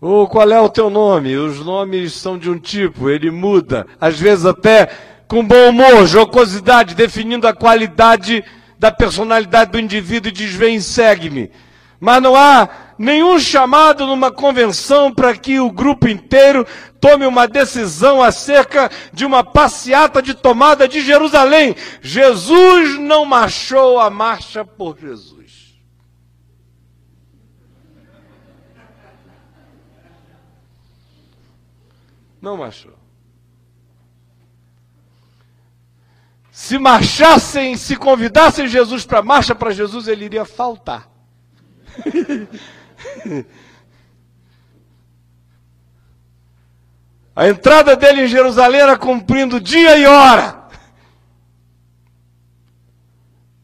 [0.00, 1.36] Ou qual é o teu nome?
[1.36, 4.86] Os nomes são de um tipo, ele muda, às vezes até
[5.28, 8.42] com bom humor, jocosidade, definindo a qualidade
[8.78, 11.50] da personalidade do indivíduo e diz: vem, segue-me.
[12.00, 12.66] Mas não há
[13.00, 16.66] nenhum chamado numa convenção para que o grupo inteiro
[17.00, 21.74] tome uma decisão acerca de uma passeata de tomada de Jerusalém.
[22.02, 25.80] Jesus não marchou a marcha por Jesus.
[32.38, 32.98] Não marchou.
[36.52, 41.08] Se marchassem, se convidassem Jesus para a marcha para Jesus, ele iria faltar.
[47.34, 50.60] A entrada dele em Jerusalém era cumprindo dia e hora.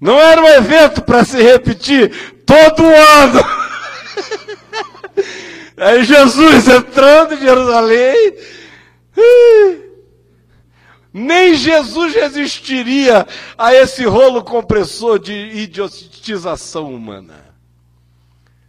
[0.01, 3.41] Não era um evento para se repetir todo ano.
[5.77, 8.35] Aí Jesus entrando em Jerusalém.
[11.13, 13.27] Nem Jesus resistiria
[13.59, 17.46] a esse rolo compressor de idiotização humana.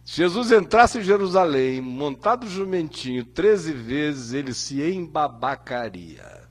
[0.08, 6.48] Se Jesus entrasse em Jerusalém, montado jumentinho, treze vezes, ele se embabacaria.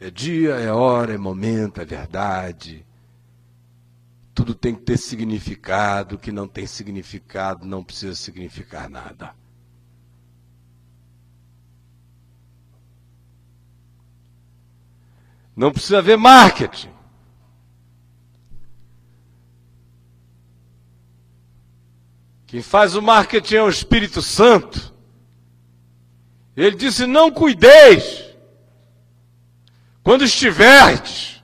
[0.00, 2.84] É dia, é hora, é momento, é verdade.
[4.34, 9.32] Tudo tem que ter significado, o que não tem significado não precisa significar nada.
[15.58, 16.92] Não precisa haver marketing.
[22.46, 24.94] Quem faz o marketing é o Espírito Santo.
[26.56, 28.24] Ele disse: Não cuideis,
[30.04, 31.42] quando estiverdes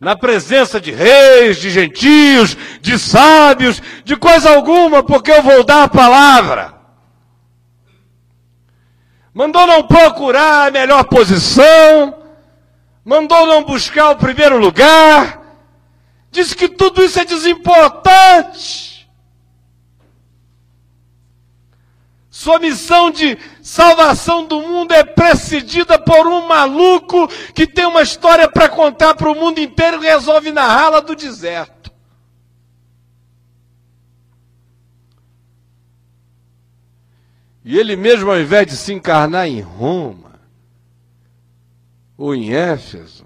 [0.00, 5.84] na presença de reis, de gentios, de sábios, de coisa alguma, porque eu vou dar
[5.84, 6.74] a palavra.
[9.32, 12.19] Mandou não procurar a melhor posição,
[13.04, 15.40] mandou não buscar o primeiro lugar,
[16.30, 18.90] disse que tudo isso é desimportante.
[22.30, 28.48] Sua missão de salvação do mundo é precedida por um maluco que tem uma história
[28.48, 31.92] para contar para o mundo inteiro e resolve narrá-la do deserto.
[37.62, 40.29] E ele mesmo, ao invés de se encarnar em Roma,
[42.20, 43.24] ou em Éfeso,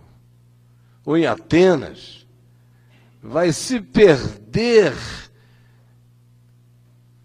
[1.04, 2.24] ou em Atenas,
[3.20, 4.94] vai se perder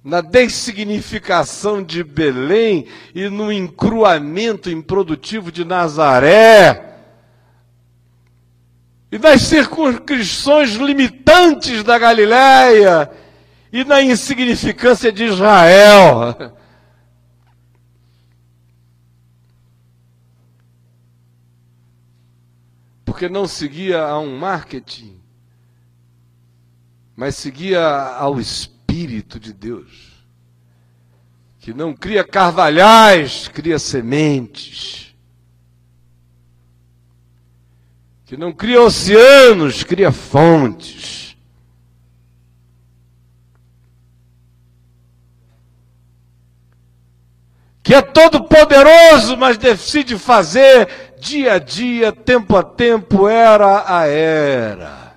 [0.03, 6.95] na dessignificação de Belém e no encruamento improdutivo de Nazaré,
[9.11, 13.11] e nas circunscrições limitantes da Galiléia
[13.71, 16.57] e na insignificância de Israel.
[23.19, 25.19] Porque não seguia a um marketing,
[27.17, 30.23] mas seguia ao Espírito de Deus,
[31.59, 35.13] que não cria carvalhais, cria sementes,
[38.23, 41.35] que não cria oceanos, cria fontes.
[47.83, 54.07] Que é todo poderoso, mas decide fazer dia a dia, tempo a tempo, era a
[54.07, 55.09] era.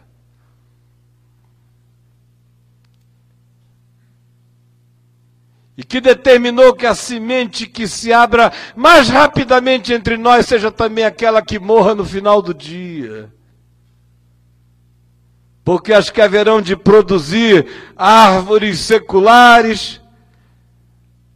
[5.76, 11.04] E que determinou que a semente que se abra mais rapidamente entre nós seja também
[11.04, 13.32] aquela que morra no final do dia.
[15.64, 17.66] Porque as que haverão de produzir
[17.96, 20.01] árvores seculares,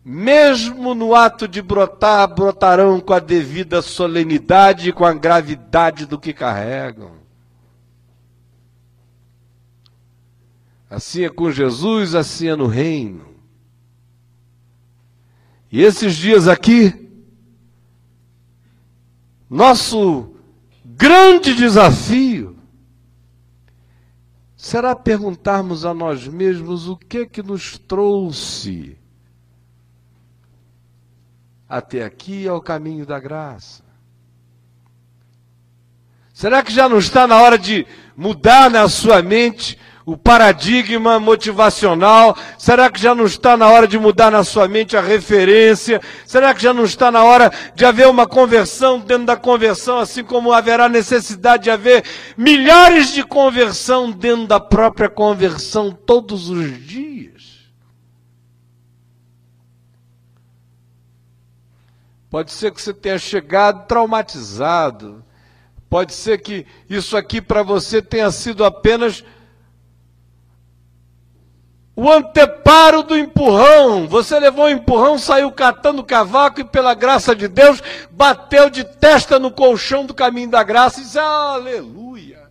[0.08, 6.16] mesmo no ato de brotar, brotarão com a devida solenidade e com a gravidade do
[6.16, 7.16] que carregam.
[10.88, 13.34] Assim é com Jesus, assim é no reino.
[15.72, 17.10] E esses dias aqui,
[19.50, 20.36] nosso
[20.84, 22.56] grande desafio
[24.56, 28.96] será perguntarmos a nós mesmos o que é que nos trouxe
[31.68, 33.84] até aqui ao caminho da graça.
[36.32, 37.86] Será que já não está na hora de
[38.16, 42.36] mudar na sua mente o paradigma motivacional?
[42.58, 46.00] Será que já não está na hora de mudar na sua mente a referência?
[46.26, 50.22] Será que já não está na hora de haver uma conversão dentro da conversão, assim
[50.22, 52.04] como haverá necessidade de haver
[52.36, 57.35] milhares de conversão dentro da própria conversão todos os dias?
[62.36, 65.24] Pode ser que você tenha chegado traumatizado.
[65.88, 69.24] Pode ser que isso aqui para você tenha sido apenas
[71.96, 74.06] o anteparo do empurrão.
[74.06, 79.38] Você levou um empurrão, saiu catando cavaco e, pela graça de Deus, bateu de testa
[79.38, 82.50] no colchão do caminho da graça e disse: Aleluia.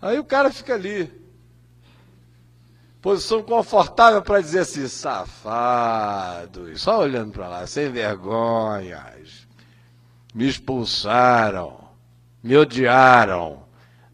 [0.00, 1.21] Aí o cara fica ali,
[3.02, 9.48] posição confortável para dizer assim, safado, só olhando para lá, sem vergonhas,
[10.32, 11.80] me expulsaram,
[12.40, 13.64] me odiaram,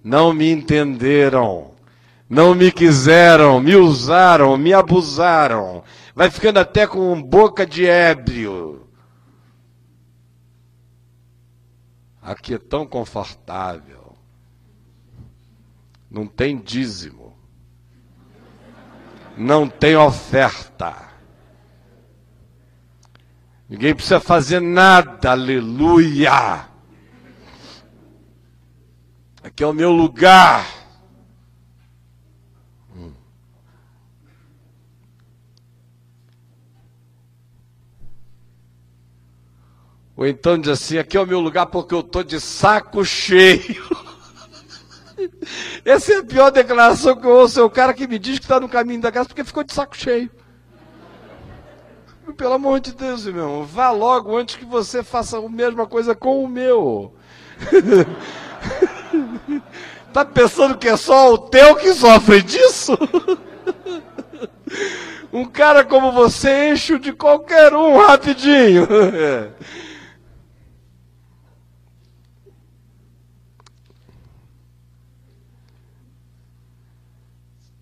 [0.03, 1.75] não me entenderam,
[2.31, 5.85] não me quiseram, me usaram, me abusaram,
[6.15, 8.89] vai ficando até com boca de ébrio.
[12.23, 14.17] Aqui é tão confortável,
[16.11, 17.28] não tem dízimo
[19.39, 21.09] não tem oferta.
[23.69, 26.67] Ninguém precisa fazer nada, aleluia.
[29.43, 30.67] Aqui é o meu lugar.
[32.95, 33.13] Hum.
[40.17, 43.87] Ou então diz assim: aqui é o meu lugar porque eu estou de saco cheio.
[45.85, 47.61] Essa é a pior declaração que eu ouço.
[47.61, 49.73] É o cara que me diz que está no caminho da graça porque ficou de
[49.73, 50.31] saco cheio.
[52.37, 56.45] Pelo amor de Deus, irmão, vá logo antes que você faça a mesma coisa com
[56.45, 57.15] o meu.
[60.13, 62.93] tá pensando que é só o teu que sofre disso?
[65.33, 68.87] um cara como você enche de qualquer um rapidinho.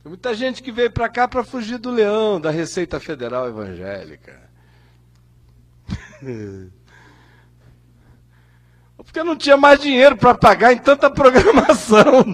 [0.07, 4.41] Tem muita gente que veio para cá para fugir do leão, da Receita Federal Evangélica.
[8.99, 12.23] Porque não tinha mais dinheiro para pagar em tanta programação.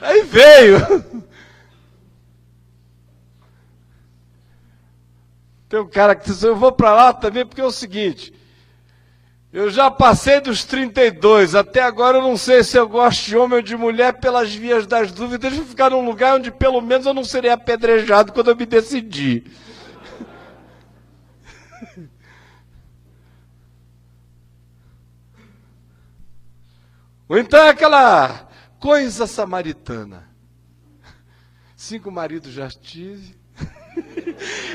[0.00, 0.78] Aí veio.
[5.68, 8.32] Tem um cara que disse: Eu vou para lá também porque é o seguinte.
[9.52, 13.56] Eu já passei dos 32, até agora eu não sei se eu gosto de homem
[13.56, 15.56] ou de mulher pelas vias das dúvidas.
[15.56, 19.50] Eu ficar num lugar onde pelo menos eu não serei apedrejado quando eu me decidir.
[27.28, 30.28] Ou então é aquela coisa samaritana.
[31.76, 33.36] Cinco maridos já tive.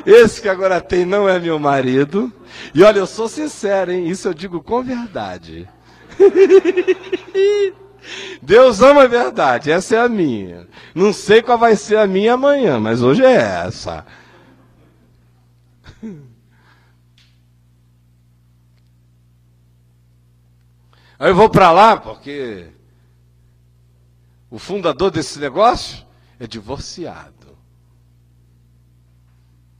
[0.06, 2.32] Esse que agora tem não é meu marido.
[2.74, 4.08] E olha, eu sou sincero, hein?
[4.08, 5.68] Isso eu digo com verdade.
[8.42, 10.68] Deus ama a verdade, essa é a minha.
[10.94, 14.06] Não sei qual vai ser a minha amanhã, mas hoje é essa.
[21.20, 22.68] Aí eu vou para lá porque
[24.50, 26.04] o fundador desse negócio
[26.40, 27.32] é divorciado.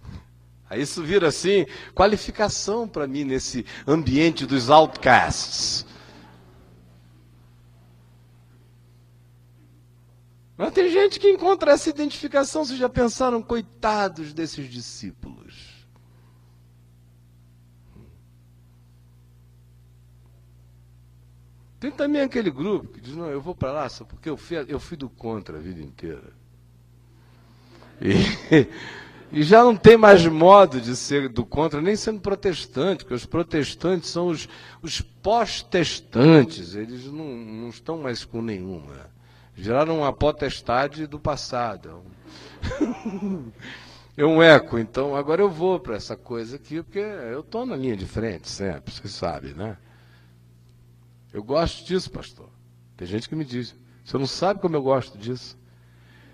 [0.04, 5.86] Aí isso vira assim, qualificação para mim nesse ambiente dos outcasts.
[10.62, 15.72] Mas tem gente que encontra essa identificação, vocês já pensaram, coitados desses discípulos.
[21.80, 24.64] Tem também aquele grupo que diz, não, eu vou para lá só porque eu fui,
[24.68, 26.32] eu fui do contra a vida inteira.
[28.00, 28.14] E
[29.32, 33.26] e já não tem mais modo de ser do contra, nem sendo protestante, porque os
[33.26, 34.50] protestantes são os,
[34.82, 39.10] os pós-testantes, eles não, não estão mais com nenhuma.
[39.56, 42.04] Geraram uma potestade do passado.
[44.18, 47.76] É um eco, então agora eu vou para essa coisa aqui, porque eu estou na
[47.76, 49.78] linha de frente sempre, vocês sabem, né?
[51.32, 52.50] Eu gosto disso, pastor.
[52.98, 53.74] Tem gente que me diz,
[54.04, 55.58] você não sabe como eu gosto disso.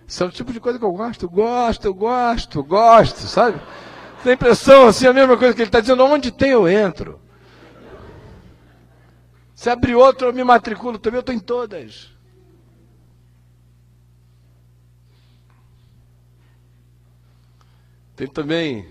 [0.07, 3.59] Isso é o tipo de coisa que eu gosto, gosto, gosto, gosto, sabe?
[4.23, 7.19] Tem impressão, assim, a mesma coisa que ele está dizendo, onde tem eu entro.
[9.53, 12.09] Se abrir outro, eu me matriculo também, eu estou em todas.
[18.15, 18.89] Tem também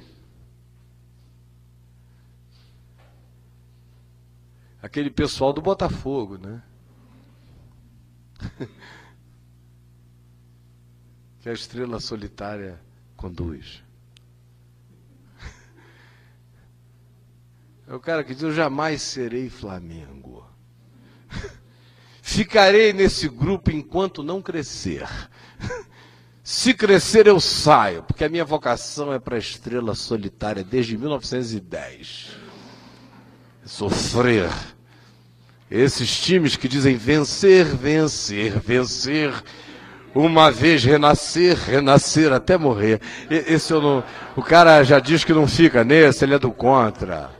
[4.82, 6.62] aquele pessoal do Botafogo, né?
[11.46, 12.76] que a estrela solitária
[13.16, 13.80] conduz.
[17.86, 20.44] É o cara que diz: Eu jamais serei Flamengo.
[22.20, 25.06] Ficarei nesse grupo enquanto não crescer.
[26.42, 32.36] Se crescer, eu saio, porque a minha vocação é para a estrela solitária desde 1910.
[33.64, 34.50] Sofrer.
[35.70, 39.32] Esses times que dizem vencer, vencer, vencer,
[40.16, 43.00] uma vez renascer, renascer até morrer.
[43.30, 44.04] Esse eu não.
[44.34, 47.30] O cara já diz que não fica nesse, ele é do contra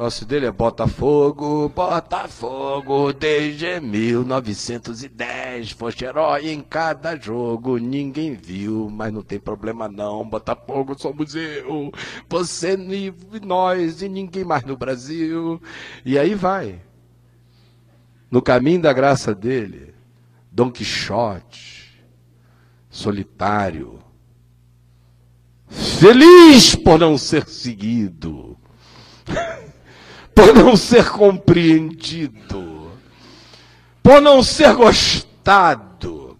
[0.00, 5.72] negócio dele é Botafogo, Botafogo, desde 1910.
[5.72, 10.26] Foste herói em cada jogo, ninguém viu, mas não tem problema não.
[10.26, 11.92] Botafogo somos eu,
[12.30, 13.12] você e
[13.44, 15.60] nós e ninguém mais no Brasil.
[16.02, 16.80] E aí vai.
[18.30, 19.94] No caminho da graça dele,
[20.52, 22.04] Dom Quixote,
[22.88, 23.98] solitário,
[25.68, 28.56] feliz por não ser seguido.
[30.34, 32.92] por não ser compreendido,
[34.02, 36.38] por não ser gostado,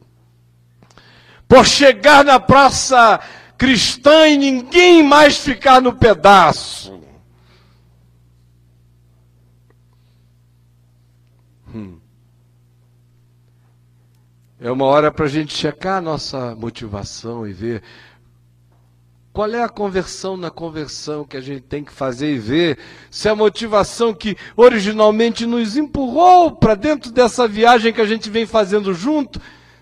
[1.47, 3.21] por chegar na praça
[3.59, 7.00] cristã e ninguém mais ficar no pedaço.
[14.63, 17.83] É uma hora para a gente checar a nossa motivação e ver
[19.33, 22.79] qual é a conversão na conversão que a gente tem que fazer e ver
[23.11, 28.45] se a motivação que originalmente nos empurrou para dentro dessa viagem que a gente vem
[28.45, 29.41] fazendo junto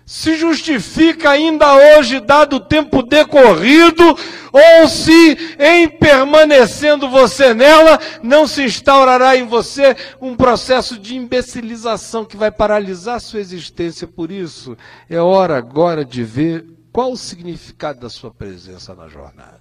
[0.09, 4.03] se justifica ainda hoje, dado o tempo decorrido,
[4.51, 12.25] ou se, em permanecendo você nela, não se instaurará em você um processo de imbecilização
[12.25, 14.07] que vai paralisar sua existência.
[14.07, 14.75] Por isso,
[15.07, 19.59] é hora agora de ver qual o significado da sua presença na jornada?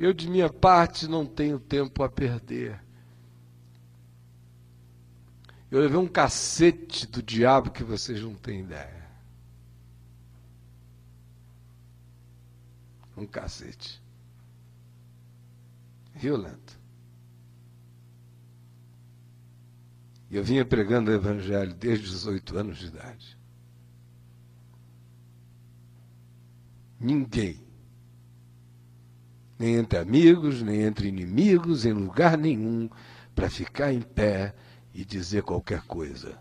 [0.00, 2.80] Eu, de minha parte, não tenho tempo a perder.
[5.70, 9.08] Eu levei um cacete do diabo que vocês não têm ideia.
[13.16, 14.02] Um cacete.
[16.14, 16.80] Violento.
[20.28, 23.38] E eu vinha pregando o Evangelho desde os 18 anos de idade.
[26.98, 27.60] Ninguém.
[29.58, 32.88] Nem entre amigos, nem entre inimigos, em lugar nenhum,
[33.34, 34.54] para ficar em pé
[35.00, 36.38] e dizer qualquer coisa.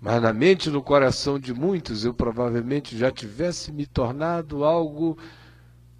[0.00, 5.18] Mas na mente e no coração de muitos eu provavelmente já tivesse me tornado algo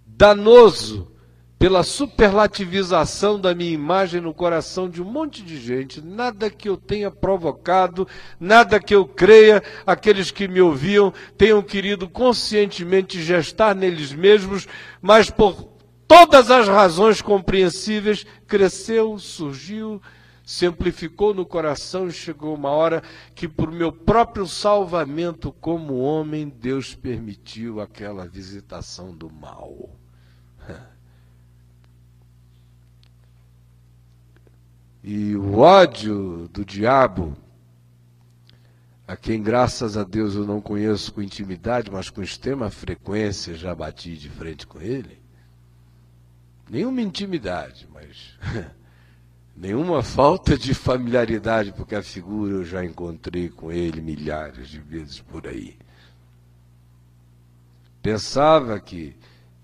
[0.07, 1.11] danoso
[1.59, 6.77] pela superlativização da minha imagem no coração de um monte de gente, nada que eu
[6.77, 8.07] tenha provocado,
[8.39, 14.67] nada que eu creia, aqueles que me ouviam tenham querido conscientemente gestar neles mesmos,
[14.99, 15.70] mas por
[16.11, 20.01] todas as razões compreensíveis, cresceu, surgiu,
[20.43, 23.01] se amplificou no coração e chegou uma hora
[23.33, 29.89] que, por meu próprio salvamento como homem, Deus permitiu aquela visitação do mal.
[35.03, 37.35] E o ódio do diabo,
[39.07, 43.73] a quem graças a Deus eu não conheço com intimidade, mas com extrema frequência já
[43.73, 45.20] bati de frente com ele.
[46.71, 48.37] Nenhuma intimidade, mas
[49.53, 55.19] nenhuma falta de familiaridade, porque a figura eu já encontrei com ele milhares de vezes
[55.19, 55.75] por aí.
[58.01, 59.13] Pensava que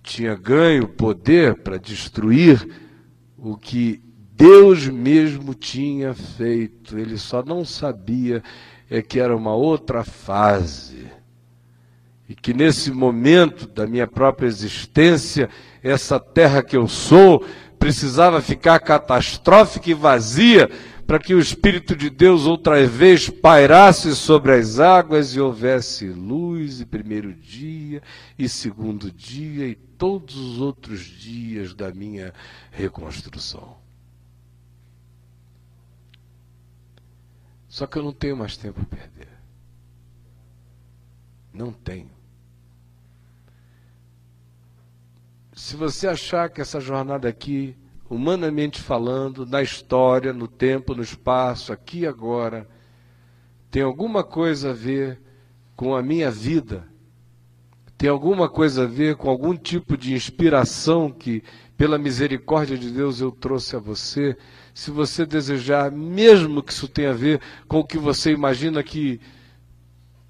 [0.03, 2.67] tinha ganho poder para destruir
[3.37, 4.01] o que
[4.33, 8.43] Deus mesmo tinha feito, ele só não sabia
[8.89, 11.07] é que era uma outra fase.
[12.27, 15.49] E que nesse momento da minha própria existência,
[15.87, 17.45] essa terra que eu sou
[17.79, 20.69] precisava ficar catastrófica e vazia
[21.07, 26.81] para que o Espírito de Deus outra vez pairasse sobre as águas e houvesse luz,
[26.81, 28.03] e primeiro dia,
[28.37, 32.33] e segundo dia, e todos os outros dias da minha
[32.71, 33.77] reconstrução.
[37.69, 39.29] Só que eu não tenho mais tempo a perder.
[41.53, 42.16] Não tenho.
[45.67, 47.75] Se você achar que essa jornada aqui,
[48.09, 52.65] humanamente falando, na história, no tempo, no espaço, aqui e agora,
[53.69, 55.19] tem alguma coisa a ver
[55.75, 56.87] com a minha vida,
[57.97, 61.43] tem alguma coisa a ver com algum tipo de inspiração que,
[61.75, 64.37] pela misericórdia de Deus, eu trouxe a você,
[64.73, 69.19] se você desejar, mesmo que isso tenha a ver com o que você imagina que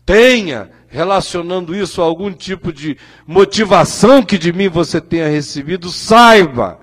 [0.08, 2.98] tenha, relacionando isso a algum tipo de
[3.28, 6.80] motivação que de mim você tenha recebido, saiba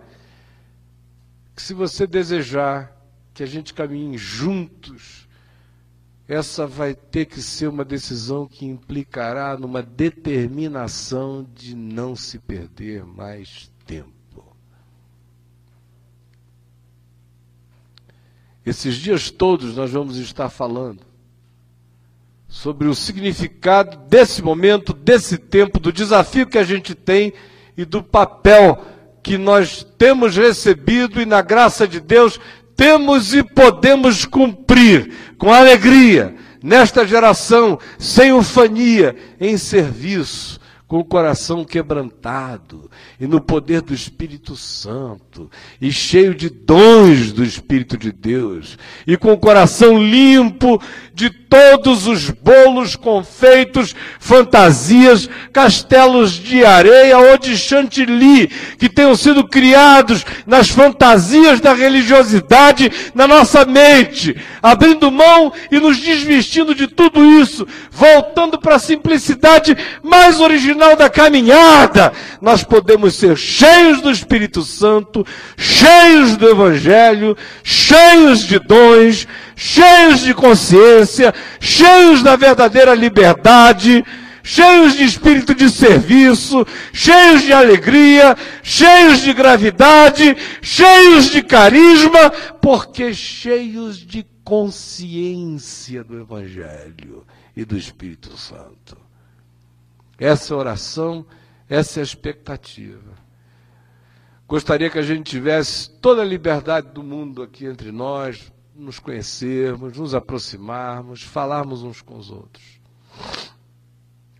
[1.57, 2.93] que se você desejar
[3.33, 5.27] que a gente caminhe juntos,
[6.29, 13.07] essa vai ter que ser uma decisão que implicará numa determinação de não se perder
[13.07, 14.13] mais tempo.
[18.67, 21.14] Esses dias todos nós vamos estar falando
[22.55, 27.33] sobre o significado desse momento, desse tempo, do desafio que a gente tem
[27.77, 28.81] e do papel
[29.25, 32.39] que nós temos recebido e, na graça de Deus,
[32.77, 41.65] temos e podemos cumprir com alegria nesta geração, sem ufania, em serviço, com o coração
[41.65, 48.79] quebrantado e no poder do Espírito Santo e cheio de dons do Espírito de Deus
[49.07, 50.81] e com o coração limpo
[51.15, 59.47] de todos os bolos, confeitos, fantasias, castelos de areia ou de chantilly que tenham sido
[59.47, 67.25] criados nas fantasias da religiosidade na nossa mente, abrindo mão e nos desvestindo de tudo
[67.41, 74.63] isso, voltando para a simplicidade mais original da caminhada, nós podemos ser cheios do Espírito
[74.63, 75.25] Santo,
[75.57, 84.05] cheios do Evangelho, cheios de dons, cheios de consciência, cheios da verdadeira liberdade,
[84.43, 93.15] cheios de espírito de serviço, cheios de alegria, cheios de gravidade, cheios de carisma, porque
[93.15, 99.04] cheios de consciência do Evangelho e do Espírito Santo.
[100.19, 101.27] Essa é oração,
[101.69, 103.25] essa é a expectativa.
[104.47, 109.97] Gostaria que a gente tivesse toda a liberdade do mundo aqui entre nós, nos conhecermos,
[109.97, 112.81] nos aproximarmos, falarmos uns com os outros.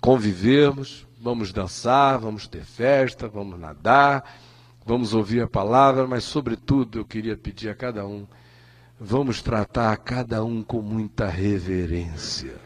[0.01, 4.39] Convivermos, vamos dançar, vamos ter festa, vamos nadar,
[4.85, 8.27] vamos ouvir a palavra, mas, sobretudo, eu queria pedir a cada um,
[9.01, 12.64] vamos tratar a cada um com muita reverência.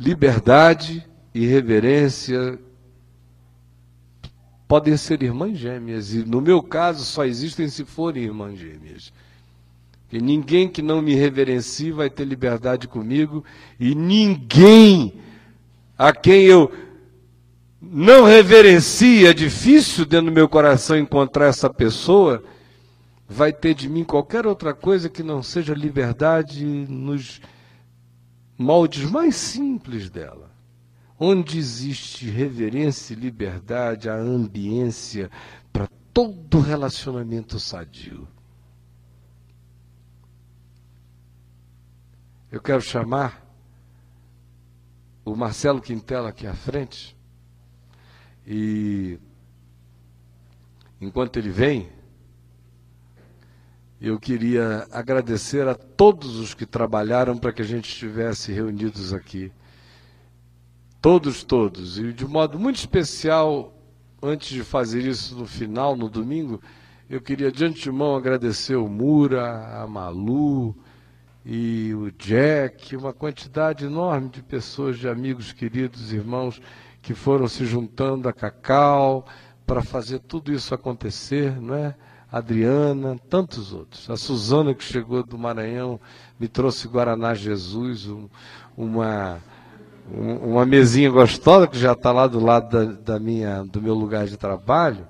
[0.00, 2.58] Liberdade e reverência
[4.66, 9.12] podem ser irmãs gêmeas, e no meu caso só existem se forem irmãs gêmeas.
[10.10, 13.44] E ninguém que não me reverencie vai ter liberdade comigo,
[13.78, 15.20] e ninguém
[15.98, 16.72] a quem eu
[17.78, 22.42] não reverencie, é difícil dentro do meu coração encontrar essa pessoa,
[23.28, 27.38] vai ter de mim qualquer outra coisa que não seja liberdade nos
[28.60, 30.50] moldes mais simples dela.
[31.18, 35.30] Onde existe reverência e liberdade, a ambiência
[35.72, 38.28] para todo relacionamento sadio.
[42.52, 43.46] Eu quero chamar
[45.24, 47.16] o Marcelo Quintela aqui à frente.
[48.46, 49.18] E
[51.00, 51.88] enquanto ele vem,
[54.00, 59.52] eu queria agradecer a todos os que trabalharam para que a gente estivesse reunidos aqui.
[61.02, 61.98] Todos, todos.
[61.98, 63.74] E de modo muito especial,
[64.22, 66.62] antes de fazer isso no final, no domingo,
[67.10, 70.74] eu queria de antemão agradecer o Mura, a Malu,
[71.44, 76.60] e o Jack, uma quantidade enorme de pessoas, de amigos queridos, irmãos,
[77.02, 79.26] que foram se juntando a Cacau
[79.66, 81.94] para fazer tudo isso acontecer, não é?
[82.30, 84.08] Adriana, tantos outros.
[84.08, 86.00] A Suzana, que chegou do Maranhão,
[86.38, 88.28] me trouxe Guaraná Jesus, um,
[88.76, 89.38] uma,
[90.12, 93.94] um, uma mesinha gostosa, que já está lá do lado da, da minha, do meu
[93.94, 95.06] lugar de trabalho.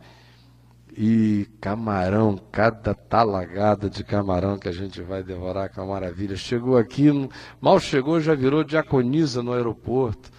[0.96, 6.36] E camarão, cada talagada de camarão que a gente vai devorar com a maravilha.
[6.36, 7.10] Chegou aqui,
[7.60, 10.30] mal chegou, já virou diaconisa no aeroporto.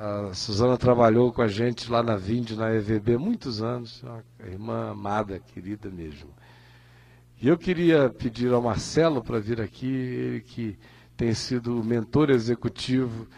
[0.00, 4.02] A Suzana trabalhou com a gente lá na Vind, na EVB, muitos anos.
[4.02, 6.30] Uma irmã amada, querida mesmo.
[7.38, 10.78] E eu queria pedir ao Marcelo para vir aqui, ele que
[11.18, 13.28] tem sido mentor executivo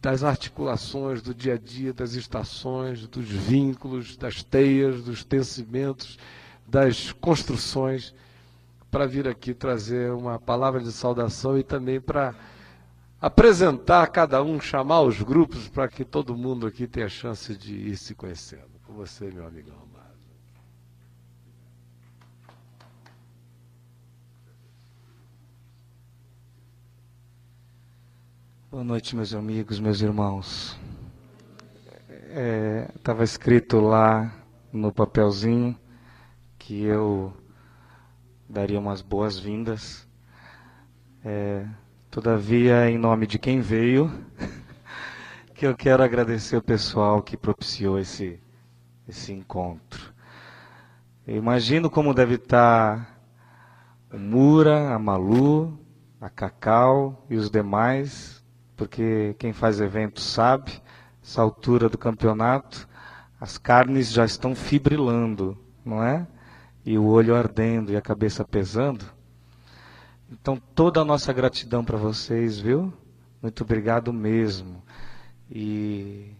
[0.00, 6.18] das articulações do dia a dia, das estações, dos vínculos, das teias, dos tecimentos,
[6.64, 8.14] das construções,
[8.92, 12.32] para vir aqui trazer uma palavra de saudação e também para
[13.20, 17.96] apresentar cada um, chamar os grupos para que todo mundo aqui tenha chance de ir
[17.96, 18.70] se conhecendo.
[18.84, 19.86] Com você, meu amigão.
[28.76, 30.78] Boa noite, meus amigos, meus irmãos.
[32.94, 34.30] Estava é, escrito lá
[34.70, 35.74] no papelzinho
[36.58, 37.32] que eu
[38.46, 40.06] daria umas boas-vindas.
[41.24, 41.66] É,
[42.16, 44.10] Todavia, em nome de quem veio,
[45.54, 48.40] que eu quero agradecer o pessoal que propiciou esse,
[49.06, 50.14] esse encontro.
[51.26, 53.20] Eu imagino como deve estar
[54.10, 55.78] o Mura, a Malu,
[56.18, 58.42] a Cacau e os demais,
[58.74, 60.72] porque quem faz evento sabe,
[61.22, 62.88] essa altura do campeonato,
[63.38, 65.54] as carnes já estão fibrilando,
[65.84, 66.26] não é?
[66.82, 69.04] E o olho ardendo e a cabeça pesando.
[70.30, 72.92] Então, toda a nossa gratidão para vocês, viu?
[73.40, 74.82] Muito obrigado mesmo.
[75.48, 76.32] E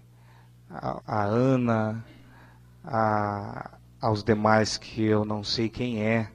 [0.68, 2.05] a, a Ana,
[2.84, 6.28] a, aos demais que eu não sei quem é,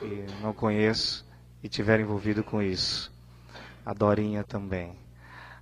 [0.00, 1.26] e não conheço,
[1.62, 3.12] e tiveram envolvido com isso.
[3.84, 4.98] A Dorinha também.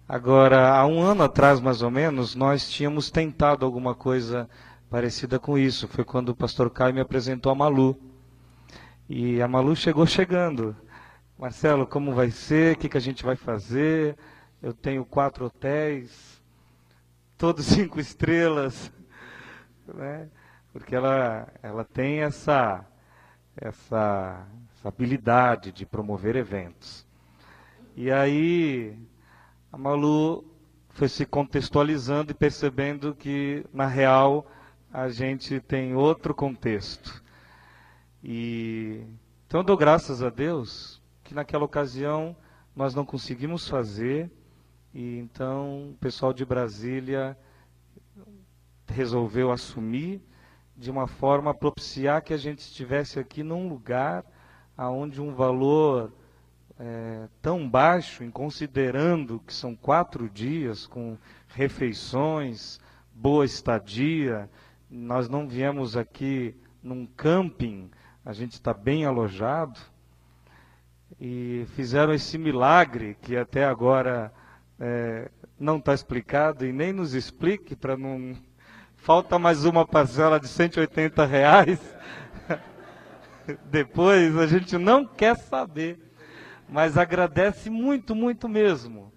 [0.08, 4.48] Agora, há um ano atrás, mais ou menos, nós tínhamos tentado alguma coisa
[4.88, 5.88] parecida com isso.
[5.88, 7.98] Foi quando o pastor Caio me apresentou a Malu.
[9.08, 10.76] E a Malu chegou chegando.
[11.38, 12.74] Marcelo, como vai ser?
[12.74, 14.16] O que, que a gente vai fazer?
[14.60, 16.42] Eu tenho quatro hotéis,
[17.36, 18.92] todos cinco estrelas,
[19.86, 20.28] né?
[20.72, 22.84] porque ela, ela tem essa,
[23.56, 27.06] essa, essa habilidade de promover eventos.
[27.94, 28.98] E aí
[29.72, 30.44] a Malu
[30.88, 34.44] foi se contextualizando e percebendo que, na real,
[34.92, 37.22] a gente tem outro contexto.
[38.24, 39.04] E
[39.46, 40.97] então eu dou graças a Deus
[41.28, 42.34] que naquela ocasião
[42.74, 44.30] nós não conseguimos fazer,
[44.94, 47.36] e então o pessoal de Brasília
[48.86, 50.22] resolveu assumir
[50.74, 54.24] de uma forma a propiciar que a gente estivesse aqui num lugar
[54.74, 56.10] aonde um valor
[56.78, 61.18] é, tão baixo, em considerando que são quatro dias com
[61.48, 62.80] refeições,
[63.12, 64.48] boa estadia,
[64.90, 67.90] nós não viemos aqui num camping,
[68.24, 69.78] a gente está bem alojado,
[71.20, 74.32] e fizeram esse milagre que até agora
[74.78, 78.36] é, não está explicado e nem nos explique para não.
[78.96, 81.80] Falta mais uma parcela de 180 reais.
[83.70, 85.98] Depois a gente não quer saber.
[86.68, 89.12] Mas agradece muito, muito mesmo.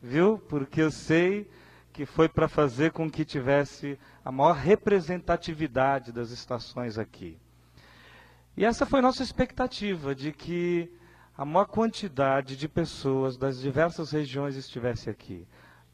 [0.00, 0.38] Viu?
[0.38, 1.50] Porque eu sei
[1.92, 7.38] que foi para fazer com que tivesse a maior representatividade das estações aqui.
[8.56, 10.90] E essa foi nossa expectativa, de que
[11.36, 15.46] a maior quantidade de pessoas das diversas regiões estivesse aqui.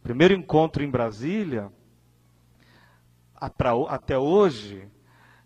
[0.02, 1.72] Primeiro encontro em Brasília,
[3.88, 4.88] até hoje,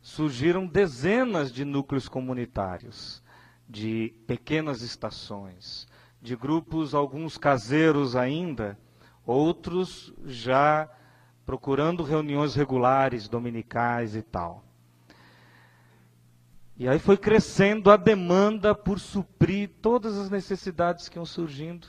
[0.00, 3.22] surgiram dezenas de núcleos comunitários,
[3.68, 5.86] de pequenas estações,
[6.20, 8.78] de grupos, alguns caseiros ainda,
[9.26, 10.88] outros já
[11.44, 14.64] procurando reuniões regulares, dominicais e tal.
[16.82, 21.86] E aí foi crescendo a demanda por suprir todas as necessidades que iam surgindo.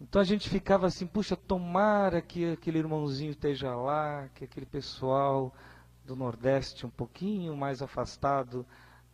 [0.00, 5.54] Então a gente ficava assim, puxa, tomara que aquele irmãozinho esteja lá, que aquele pessoal
[6.06, 8.64] do Nordeste um pouquinho mais afastado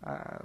[0.01, 0.45] ah,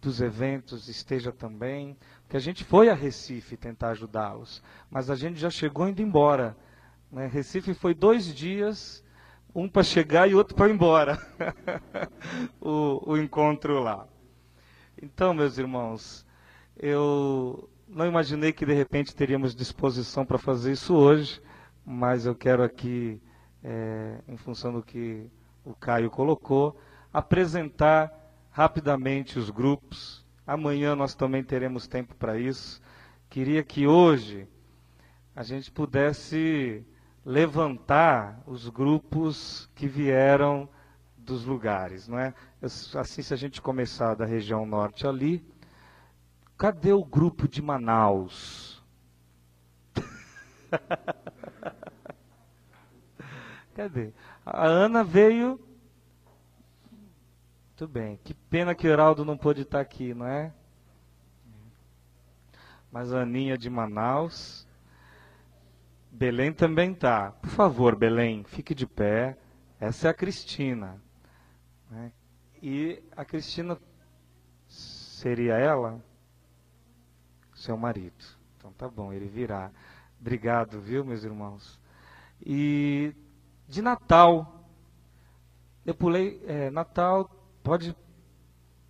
[0.00, 1.96] dos eventos esteja também.
[2.22, 4.60] Porque a gente foi a Recife tentar ajudá-los,
[4.90, 6.56] mas a gente já chegou indo embora.
[7.12, 7.28] Né?
[7.28, 9.04] Recife foi dois dias
[9.54, 11.18] um para chegar e outro para ir embora.
[12.60, 14.06] o, o encontro lá.
[15.00, 16.26] Então, meus irmãos,
[16.76, 21.40] eu não imaginei que de repente teríamos disposição para fazer isso hoje,
[21.84, 23.20] mas eu quero aqui,
[23.62, 25.30] é, em função do que
[25.64, 26.78] o Caio colocou,
[27.12, 28.12] apresentar
[28.50, 30.26] rapidamente os grupos.
[30.46, 32.80] Amanhã nós também teremos tempo para isso.
[33.30, 34.48] Queria que hoje
[35.34, 36.84] a gente pudesse
[37.28, 40.66] levantar os grupos que vieram
[41.14, 42.32] dos lugares, não é?
[42.62, 45.46] Assim, se a gente começar da região norte ali,
[46.56, 48.82] cadê o grupo de Manaus?
[53.76, 54.14] cadê?
[54.46, 55.60] A Ana veio.
[56.90, 58.18] Muito bem.
[58.24, 60.50] Que pena que o Heraldo não pôde estar aqui, não é?
[62.90, 64.66] Mas a Aninha de Manaus.
[66.18, 67.30] Belém também tá.
[67.30, 69.38] Por favor, Belém, fique de pé.
[69.78, 71.00] Essa é a Cristina.
[71.88, 72.10] Né?
[72.60, 73.78] E a Cristina
[74.66, 76.02] seria ela?
[77.54, 78.24] Seu marido.
[78.56, 79.70] Então tá bom, ele virá.
[80.20, 81.78] Obrigado, viu, meus irmãos?
[82.44, 83.14] E
[83.68, 84.64] de Natal.
[85.86, 86.42] Eu pulei.
[86.48, 87.30] É, Natal,
[87.62, 87.94] pode.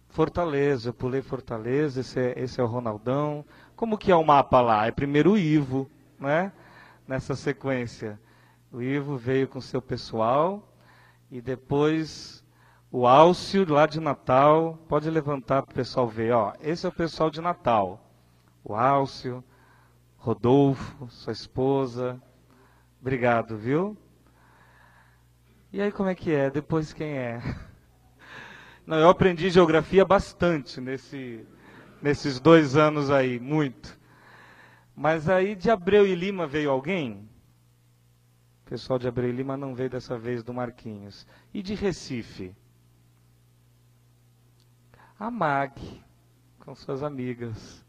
[0.09, 3.45] Fortaleza, eu pulei Fortaleza, esse é, esse é o Ronaldão.
[3.77, 4.87] Como que é o mapa lá?
[4.87, 6.51] É primeiro o Ivo, né?
[7.09, 8.21] Nessa sequência.
[8.71, 10.63] O Ivo veio com seu pessoal
[11.31, 12.45] e depois
[12.93, 14.79] o Álcio lá de Natal.
[14.87, 16.33] Pode levantar para o pessoal ver.
[16.33, 18.05] Ó, esse é o pessoal de Natal.
[18.63, 19.43] O Álcio,
[20.19, 22.23] Rodolfo, sua esposa.
[23.01, 23.97] Obrigado, viu?
[25.73, 26.51] E aí como é que é?
[26.51, 27.41] Depois quem é?
[28.87, 31.47] Não, eu aprendi geografia bastante nesse,
[32.03, 33.98] nesses dois anos aí, muito.
[34.99, 37.31] Mas aí de Abreu e Lima veio alguém?
[38.67, 41.25] O pessoal de Abreu e Lima não veio dessa vez do Marquinhos.
[41.55, 42.53] E de Recife?
[45.17, 45.81] A Mag,
[46.59, 47.87] com suas amigas.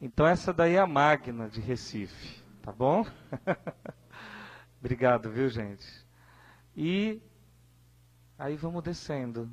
[0.00, 3.04] Então essa daí é a Magna de Recife, tá bom?
[4.78, 6.06] Obrigado, viu, gente?
[6.76, 7.20] E
[8.38, 9.50] aí vamos descendo.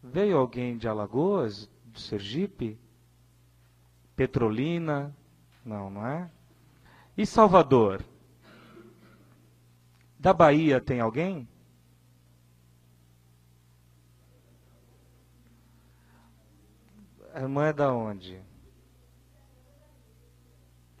[0.00, 2.78] Veio alguém de Alagoas, de Sergipe?
[4.14, 5.12] Petrolina?
[5.64, 6.30] Não, não é?
[7.16, 8.02] E Salvador?
[10.18, 11.48] Da Bahia tem alguém?
[17.32, 18.40] A irmã é da onde?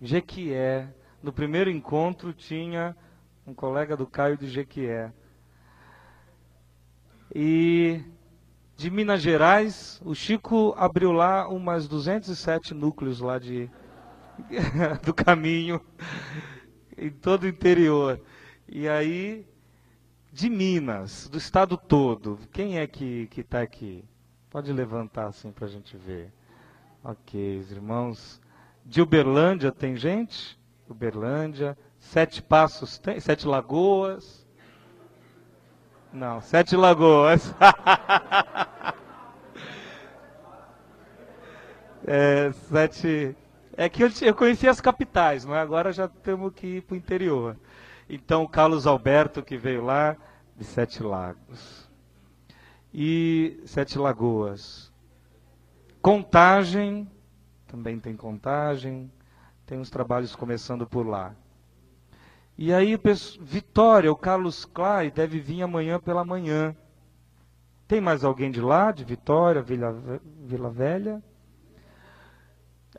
[0.00, 0.94] Jequié.
[1.22, 2.96] No primeiro encontro tinha
[3.46, 5.12] um colega do Caio de Jequié.
[7.34, 8.02] E
[8.76, 13.70] de Minas Gerais, o Chico abriu lá umas 207 núcleos lá de
[15.04, 15.80] do caminho
[16.96, 18.20] em todo o interior.
[18.68, 19.46] E aí
[20.32, 24.04] de Minas, do estado todo, quem é que está aqui?
[24.48, 26.32] Pode levantar assim para a gente ver.
[27.02, 28.40] Ok, os irmãos
[28.84, 30.58] de Uberlândia tem gente?
[30.88, 31.76] Uberlândia.
[31.98, 33.18] Sete Passos tem?
[33.20, 34.46] Sete Lagoas?
[36.12, 37.54] Não, Sete Lagoas.
[42.06, 43.36] é, sete.
[43.80, 45.58] É que eu, eu conheci as capitais, não é?
[45.58, 47.56] Agora já temos que ir para o interior.
[48.10, 50.18] Então, Carlos Alberto, que veio lá,
[50.54, 51.88] de Sete Lagos.
[52.92, 54.92] E Sete Lagoas.
[56.02, 57.10] Contagem,
[57.66, 59.10] também tem contagem,
[59.64, 61.34] tem uns trabalhos começando por lá.
[62.58, 63.00] E aí,
[63.40, 66.76] Vitória, o Carlos Clay deve vir amanhã pela manhã.
[67.88, 71.22] Tem mais alguém de lá, de Vitória, Vila, Vila Velha?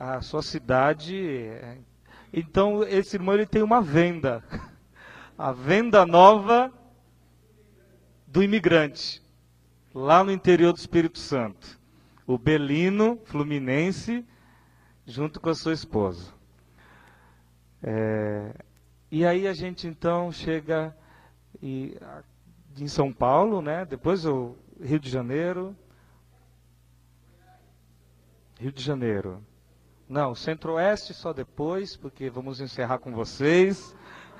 [0.04, 1.16] A sua cidade.
[1.16, 1.78] É...
[2.34, 4.44] Então, esse irmão ele tem uma venda.
[5.38, 6.74] A venda nova
[8.26, 9.22] do imigrante,
[9.94, 11.80] lá no interior do Espírito Santo.
[12.26, 14.26] O Belino Fluminense
[15.06, 16.34] junto com a sua esposa.
[17.84, 18.56] É,
[19.12, 20.96] e aí a gente então chega
[21.62, 21.96] e,
[22.76, 23.86] em São Paulo, né?
[23.86, 25.76] depois o Rio de Janeiro.
[28.60, 29.44] Rio de Janeiro.
[30.12, 33.96] Não, Centro-Oeste só depois, porque vamos encerrar com vocês.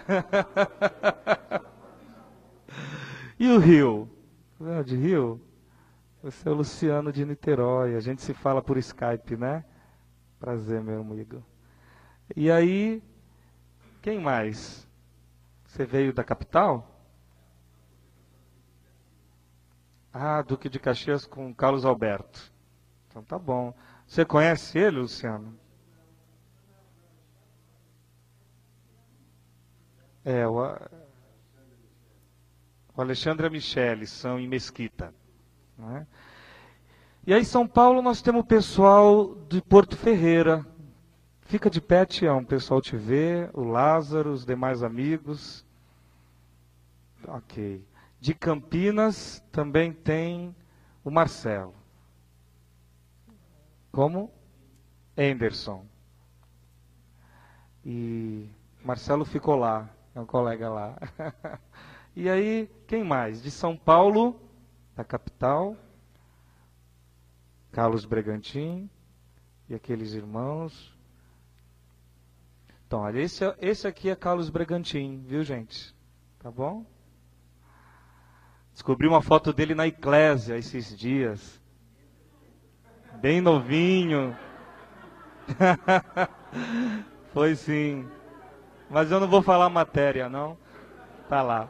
[3.40, 4.10] e o Rio?
[4.86, 5.40] De Rio?
[6.22, 7.96] Você é o Luciano de Niterói.
[7.96, 9.64] A gente se fala por Skype, né?
[10.42, 11.42] Prazer, meu amigo.
[12.36, 13.02] E aí,
[14.02, 14.86] quem mais?
[15.68, 16.86] Você veio da capital?
[20.14, 22.52] Ah, Duque de Caxias com Carlos Alberto.
[23.08, 23.74] Então tá bom.
[24.06, 25.61] Você conhece ele, Luciano?
[30.24, 30.60] É, o,
[32.96, 35.14] o Alexandre e a Michele são em Mesquita.
[35.78, 36.08] Não é?
[37.26, 40.66] E aí, São Paulo, nós temos o pessoal de Porto Ferreira.
[41.42, 45.66] Fica de pé, Tião, o pessoal te vê, o Lázaro, os demais amigos.
[47.28, 47.86] Ok.
[48.20, 50.56] De Campinas também tem
[51.04, 51.76] o Marcelo.
[53.92, 54.32] Como?
[55.18, 55.86] Anderson.
[57.86, 58.50] E
[58.84, 60.98] Marcelo ficou lá, é um colega lá.
[62.16, 63.42] e aí, quem mais?
[63.42, 64.40] De São Paulo,
[64.96, 65.76] da capital,
[67.72, 68.90] Carlos Bregantin
[69.70, 70.94] e aqueles irmãos.
[72.86, 75.96] Então, olha, esse, esse aqui é Carlos Bregantin, viu, gente?
[76.40, 76.86] Tá bom?
[78.74, 81.62] Descobri uma foto dele na Eclésia esses dias.
[83.22, 84.36] Bem novinho.
[87.34, 88.10] Foi sim.
[88.92, 90.58] Mas eu não vou falar matéria, não.
[91.30, 91.70] Tá lá.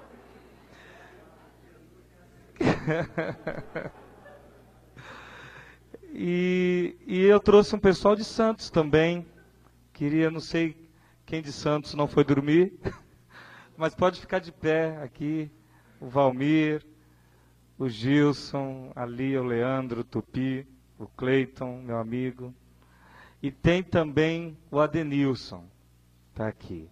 [6.14, 9.26] E, e eu trouxe um pessoal de Santos também.
[9.94, 10.76] Queria, não sei
[11.26, 12.78] quem de Santos não foi dormir,
[13.78, 15.50] mas pode ficar de pé aqui.
[16.02, 16.86] O Valmir,
[17.80, 20.68] o Gilson, ali o Leandro, o Tupi,
[21.00, 22.54] o Cleiton, meu amigo.
[23.42, 25.64] E tem também o Adenilson,
[26.34, 26.90] está aqui.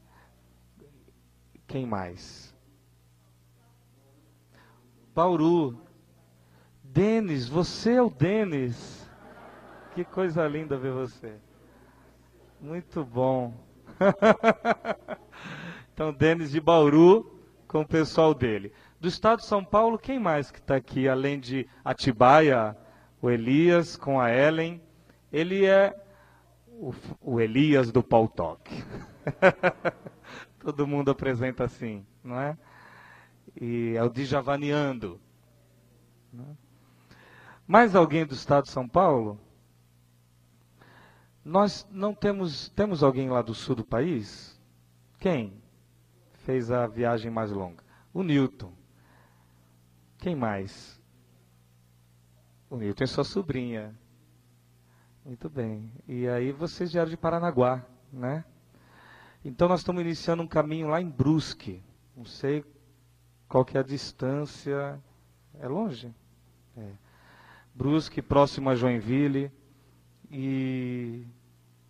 [1.70, 2.52] Quem mais?
[5.14, 5.80] Bauru.
[6.84, 9.08] Denis, você é o Denis.
[9.94, 11.36] Que coisa linda ver você.
[12.60, 13.54] Muito bom.
[15.94, 18.74] então, Denis de Bauru com o pessoal dele.
[19.00, 22.76] Do estado de São Paulo, quem mais que está aqui, além de Atibaia,
[23.22, 24.82] o Elias com a Ellen?
[25.32, 25.96] Ele é
[26.68, 26.92] o,
[27.22, 28.72] o Elias do Talk.
[30.60, 32.58] Todo mundo apresenta assim, não é?
[33.60, 35.20] E é o Dijavaneando.
[36.38, 36.44] É?
[37.66, 39.40] Mais alguém do estado de São Paulo?
[41.44, 42.70] Nós não temos.
[42.70, 44.60] Temos alguém lá do sul do país?
[45.20, 45.62] Quem
[46.46, 47.84] fez a viagem mais longa?
[48.14, 48.74] O Newton.
[50.18, 51.00] Quem mais?
[52.70, 53.96] O Newton é sua sobrinha.
[55.26, 55.92] Muito bem.
[56.08, 58.44] E aí vocês vieram de Paranaguá, né?
[59.44, 61.82] Então nós estamos iniciando um caminho lá em Brusque.
[62.16, 62.64] Não sei
[63.48, 65.00] qual que é a distância.
[65.60, 66.14] É longe?
[66.78, 66.92] É.
[67.74, 69.52] Brusque, próximo a Joinville.
[70.30, 71.26] E,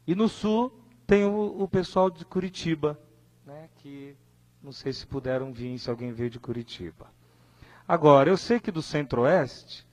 [0.06, 0.72] e no sul
[1.08, 3.00] tem o, o pessoal de Curitiba,
[3.46, 4.16] né, que
[4.62, 7.08] não sei se puderam vir, se alguém veio de Curitiba.
[7.88, 9.88] Agora, eu sei que do centro-oeste,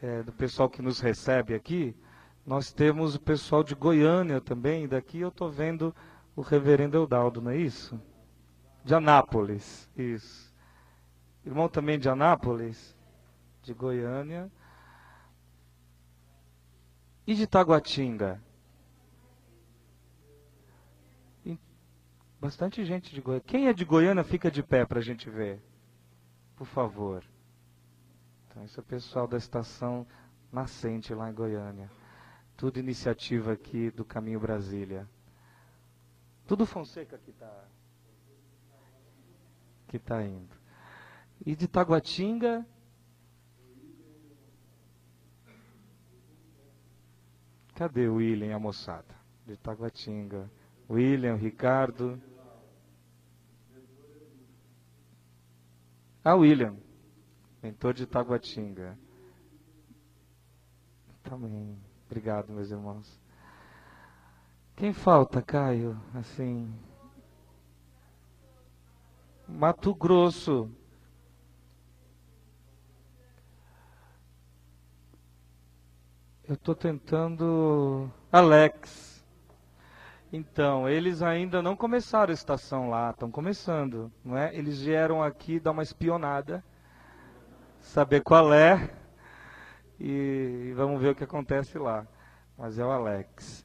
[0.00, 1.96] é, do pessoal que nos recebe aqui,
[2.44, 5.94] nós temos o pessoal de Goiânia também, daqui eu estou vendo
[6.34, 8.00] o reverendo Eudaldo, não é isso?
[8.84, 10.52] De Anápolis, isso.
[11.44, 12.96] Irmão também de Anápolis,
[13.62, 14.50] de Goiânia.
[17.26, 18.40] E de Taguatinga?
[22.42, 23.44] Bastante gente de Goiânia.
[23.46, 25.62] Quem é de Goiânia fica de pé para a gente ver.
[26.56, 27.22] Por favor.
[28.48, 30.04] Então, esse é o pessoal da estação
[30.50, 31.88] nascente lá em Goiânia.
[32.56, 35.08] Tudo iniciativa aqui do Caminho Brasília.
[36.52, 37.64] Tudo Fonseca que está
[39.88, 40.54] que tá indo.
[41.46, 42.66] E de Taguatinga,
[47.74, 49.14] Cadê o William a moçada?
[49.46, 50.50] De Taguatinga.
[50.90, 52.20] William, Ricardo.
[56.22, 56.76] Ah, William.
[57.62, 58.98] Mentor de Taguatinga.
[61.22, 61.78] Também.
[62.04, 63.21] Obrigado, meus irmãos.
[64.76, 66.00] Quem falta, Caio?
[66.14, 66.72] Assim.
[69.46, 70.70] Mato Grosso.
[76.48, 78.10] Eu estou tentando.
[78.30, 79.12] Alex.
[80.32, 84.54] Então, eles ainda não começaram a estação lá, estão começando, não é?
[84.56, 86.64] Eles vieram aqui dar uma espionada,
[87.78, 88.90] saber qual é,
[90.00, 92.06] e, e vamos ver o que acontece lá.
[92.56, 93.64] Mas é o Alex.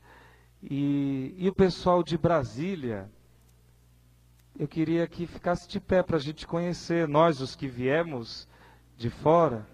[0.62, 3.10] E, e o pessoal de Brasília,
[4.58, 8.48] eu queria que ficasse de pé para a gente conhecer, nós os que viemos
[8.98, 9.68] de fora,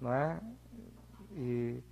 [0.00, 0.38] não é?
[1.34, 1.82] E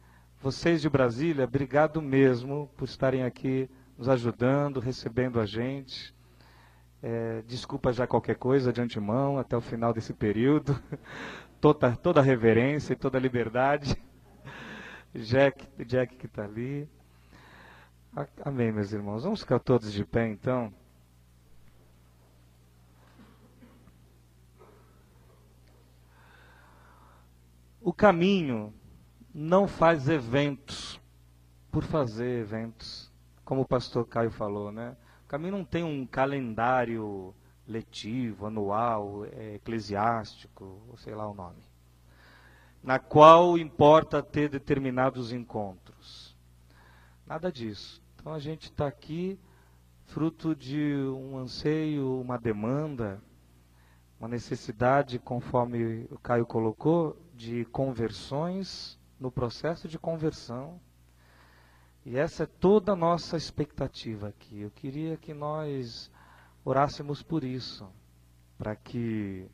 [0.41, 6.15] vocês de Brasília, obrigado mesmo por estarem aqui nos ajudando, recebendo a gente.
[7.03, 10.79] É, desculpa já qualquer coisa de antemão até o final desse período.
[11.61, 13.97] toda, toda a reverência e toda a liberdade.
[15.15, 16.87] Jack, Jack que está ali.
[18.45, 19.23] Amém, meus irmãos.
[19.23, 20.73] Vamos ficar todos de pé então.
[27.81, 28.74] O caminho
[29.32, 31.01] não faz eventos
[31.70, 33.11] por fazer eventos,
[33.45, 34.97] como o pastor Caio falou, né?
[35.24, 37.32] O caminho não tem um calendário
[37.66, 41.62] letivo, anual, é, eclesiástico, sei lá o nome,
[42.82, 45.80] na qual importa ter determinados encontros.
[47.31, 48.02] Nada disso.
[48.16, 49.39] Então a gente está aqui
[50.07, 53.23] fruto de um anseio, uma demanda,
[54.19, 60.81] uma necessidade, conforme o Caio colocou, de conversões no processo de conversão.
[62.05, 64.62] E essa é toda a nossa expectativa aqui.
[64.62, 66.11] Eu queria que nós
[66.65, 67.89] orássemos por isso,
[68.59, 69.47] para que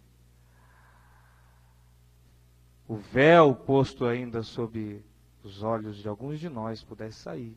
[2.88, 5.04] o véu posto ainda sob
[5.44, 7.54] os olhos de alguns de nós pudesse sair.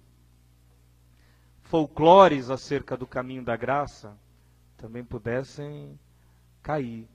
[1.70, 4.18] Folclores acerca do caminho da graça
[4.76, 6.00] também pudessem
[6.64, 7.08] cair.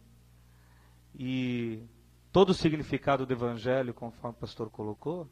[1.12, 1.82] E
[2.30, 5.28] todo o significado do Evangelho, conforme o pastor colocou,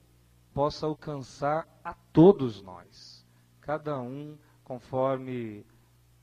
[0.52, 3.24] possa alcançar a todos nós,
[3.60, 5.64] cada um conforme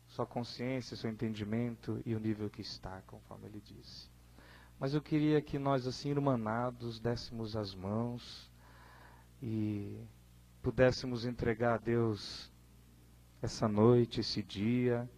[0.06, 4.10] sua consciência, seu entendimento e o nível que está, conforme ele disse.
[4.78, 8.52] Mas eu queria que nós, assim, irmanados, dessemos as mãos
[9.42, 10.04] e
[10.62, 12.49] pudéssemos entregar a Deus
[13.42, 15.10] essa noite, esse dia,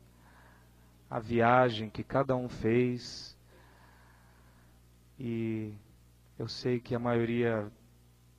[1.10, 3.38] a viagem que cada um fez
[5.20, 5.74] e
[6.38, 7.72] eu sei que a maioria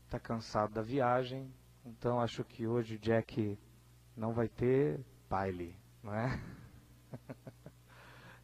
[0.06, 1.52] está cansado da viagem,
[1.84, 3.58] então acho que hoje o Jack
[4.16, 5.76] não vai ter baile.
[6.02, 6.40] não é?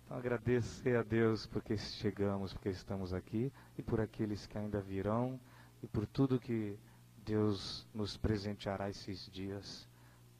[0.04, 5.38] Então agradecer a Deus porque chegamos, porque estamos aqui e por aqueles que ainda virão
[5.82, 6.78] e por tudo que
[7.26, 9.87] Deus nos presenteará esses dias.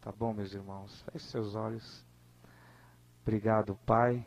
[0.00, 1.02] Tá bom, meus irmãos?
[1.10, 2.06] Feche seus olhos.
[3.22, 4.24] Obrigado, Pai.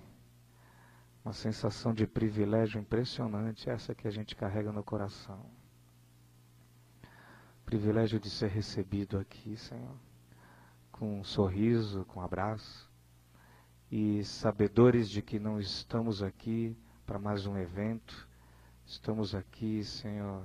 [1.23, 5.49] Uma sensação de privilégio impressionante, essa que a gente carrega no coração.
[7.65, 9.95] Privilégio de ser recebido aqui, Senhor,
[10.91, 12.91] com um sorriso, com um abraço,
[13.89, 16.75] e sabedores de que não estamos aqui
[17.05, 18.27] para mais um evento,
[18.85, 20.43] estamos aqui, Senhor,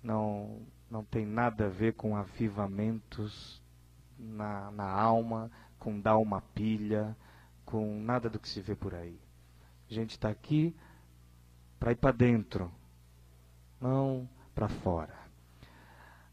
[0.00, 3.61] não, não tem nada a ver com avivamentos
[4.22, 7.16] na, na alma, com dar uma pilha,
[7.64, 9.18] com nada do que se vê por aí.
[9.90, 10.74] A gente está aqui
[11.78, 12.70] para ir para dentro,
[13.80, 15.14] não para fora.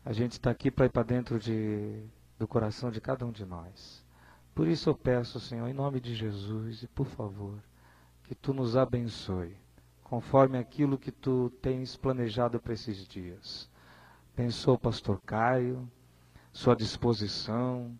[0.05, 2.03] A gente está aqui para ir para dentro de,
[2.37, 4.05] do coração de cada um de nós.
[4.53, 7.57] Por isso eu peço, Senhor, em nome de Jesus, e por favor,
[8.23, 9.55] que tu nos abençoe,
[10.03, 13.69] conforme aquilo que tu tens planejado para esses dias.
[14.33, 15.89] Abençoa o pastor Caio,
[16.51, 17.97] sua disposição,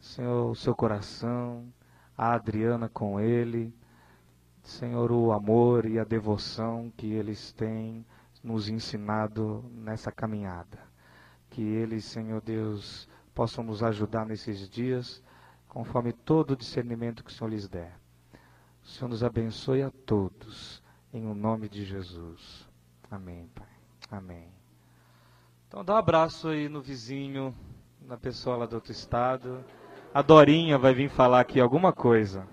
[0.00, 1.72] Senhor, o seu coração,
[2.16, 3.74] a Adriana com ele,
[4.62, 8.04] Senhor, o amor e a devoção que eles têm
[8.42, 10.78] nos ensinado nessa caminhada.
[11.50, 15.22] Que eles, Senhor Deus, possam nos ajudar nesses dias,
[15.68, 17.98] conforme todo o discernimento que o Senhor lhes der.
[18.82, 22.68] O Senhor nos abençoe a todos, em o nome de Jesus.
[23.10, 23.68] Amém, Pai.
[24.10, 24.48] Amém.
[25.68, 27.54] Então dá um abraço aí no vizinho,
[28.06, 29.64] na pessoa lá do outro estado.
[30.12, 32.46] A Dorinha vai vir falar aqui alguma coisa.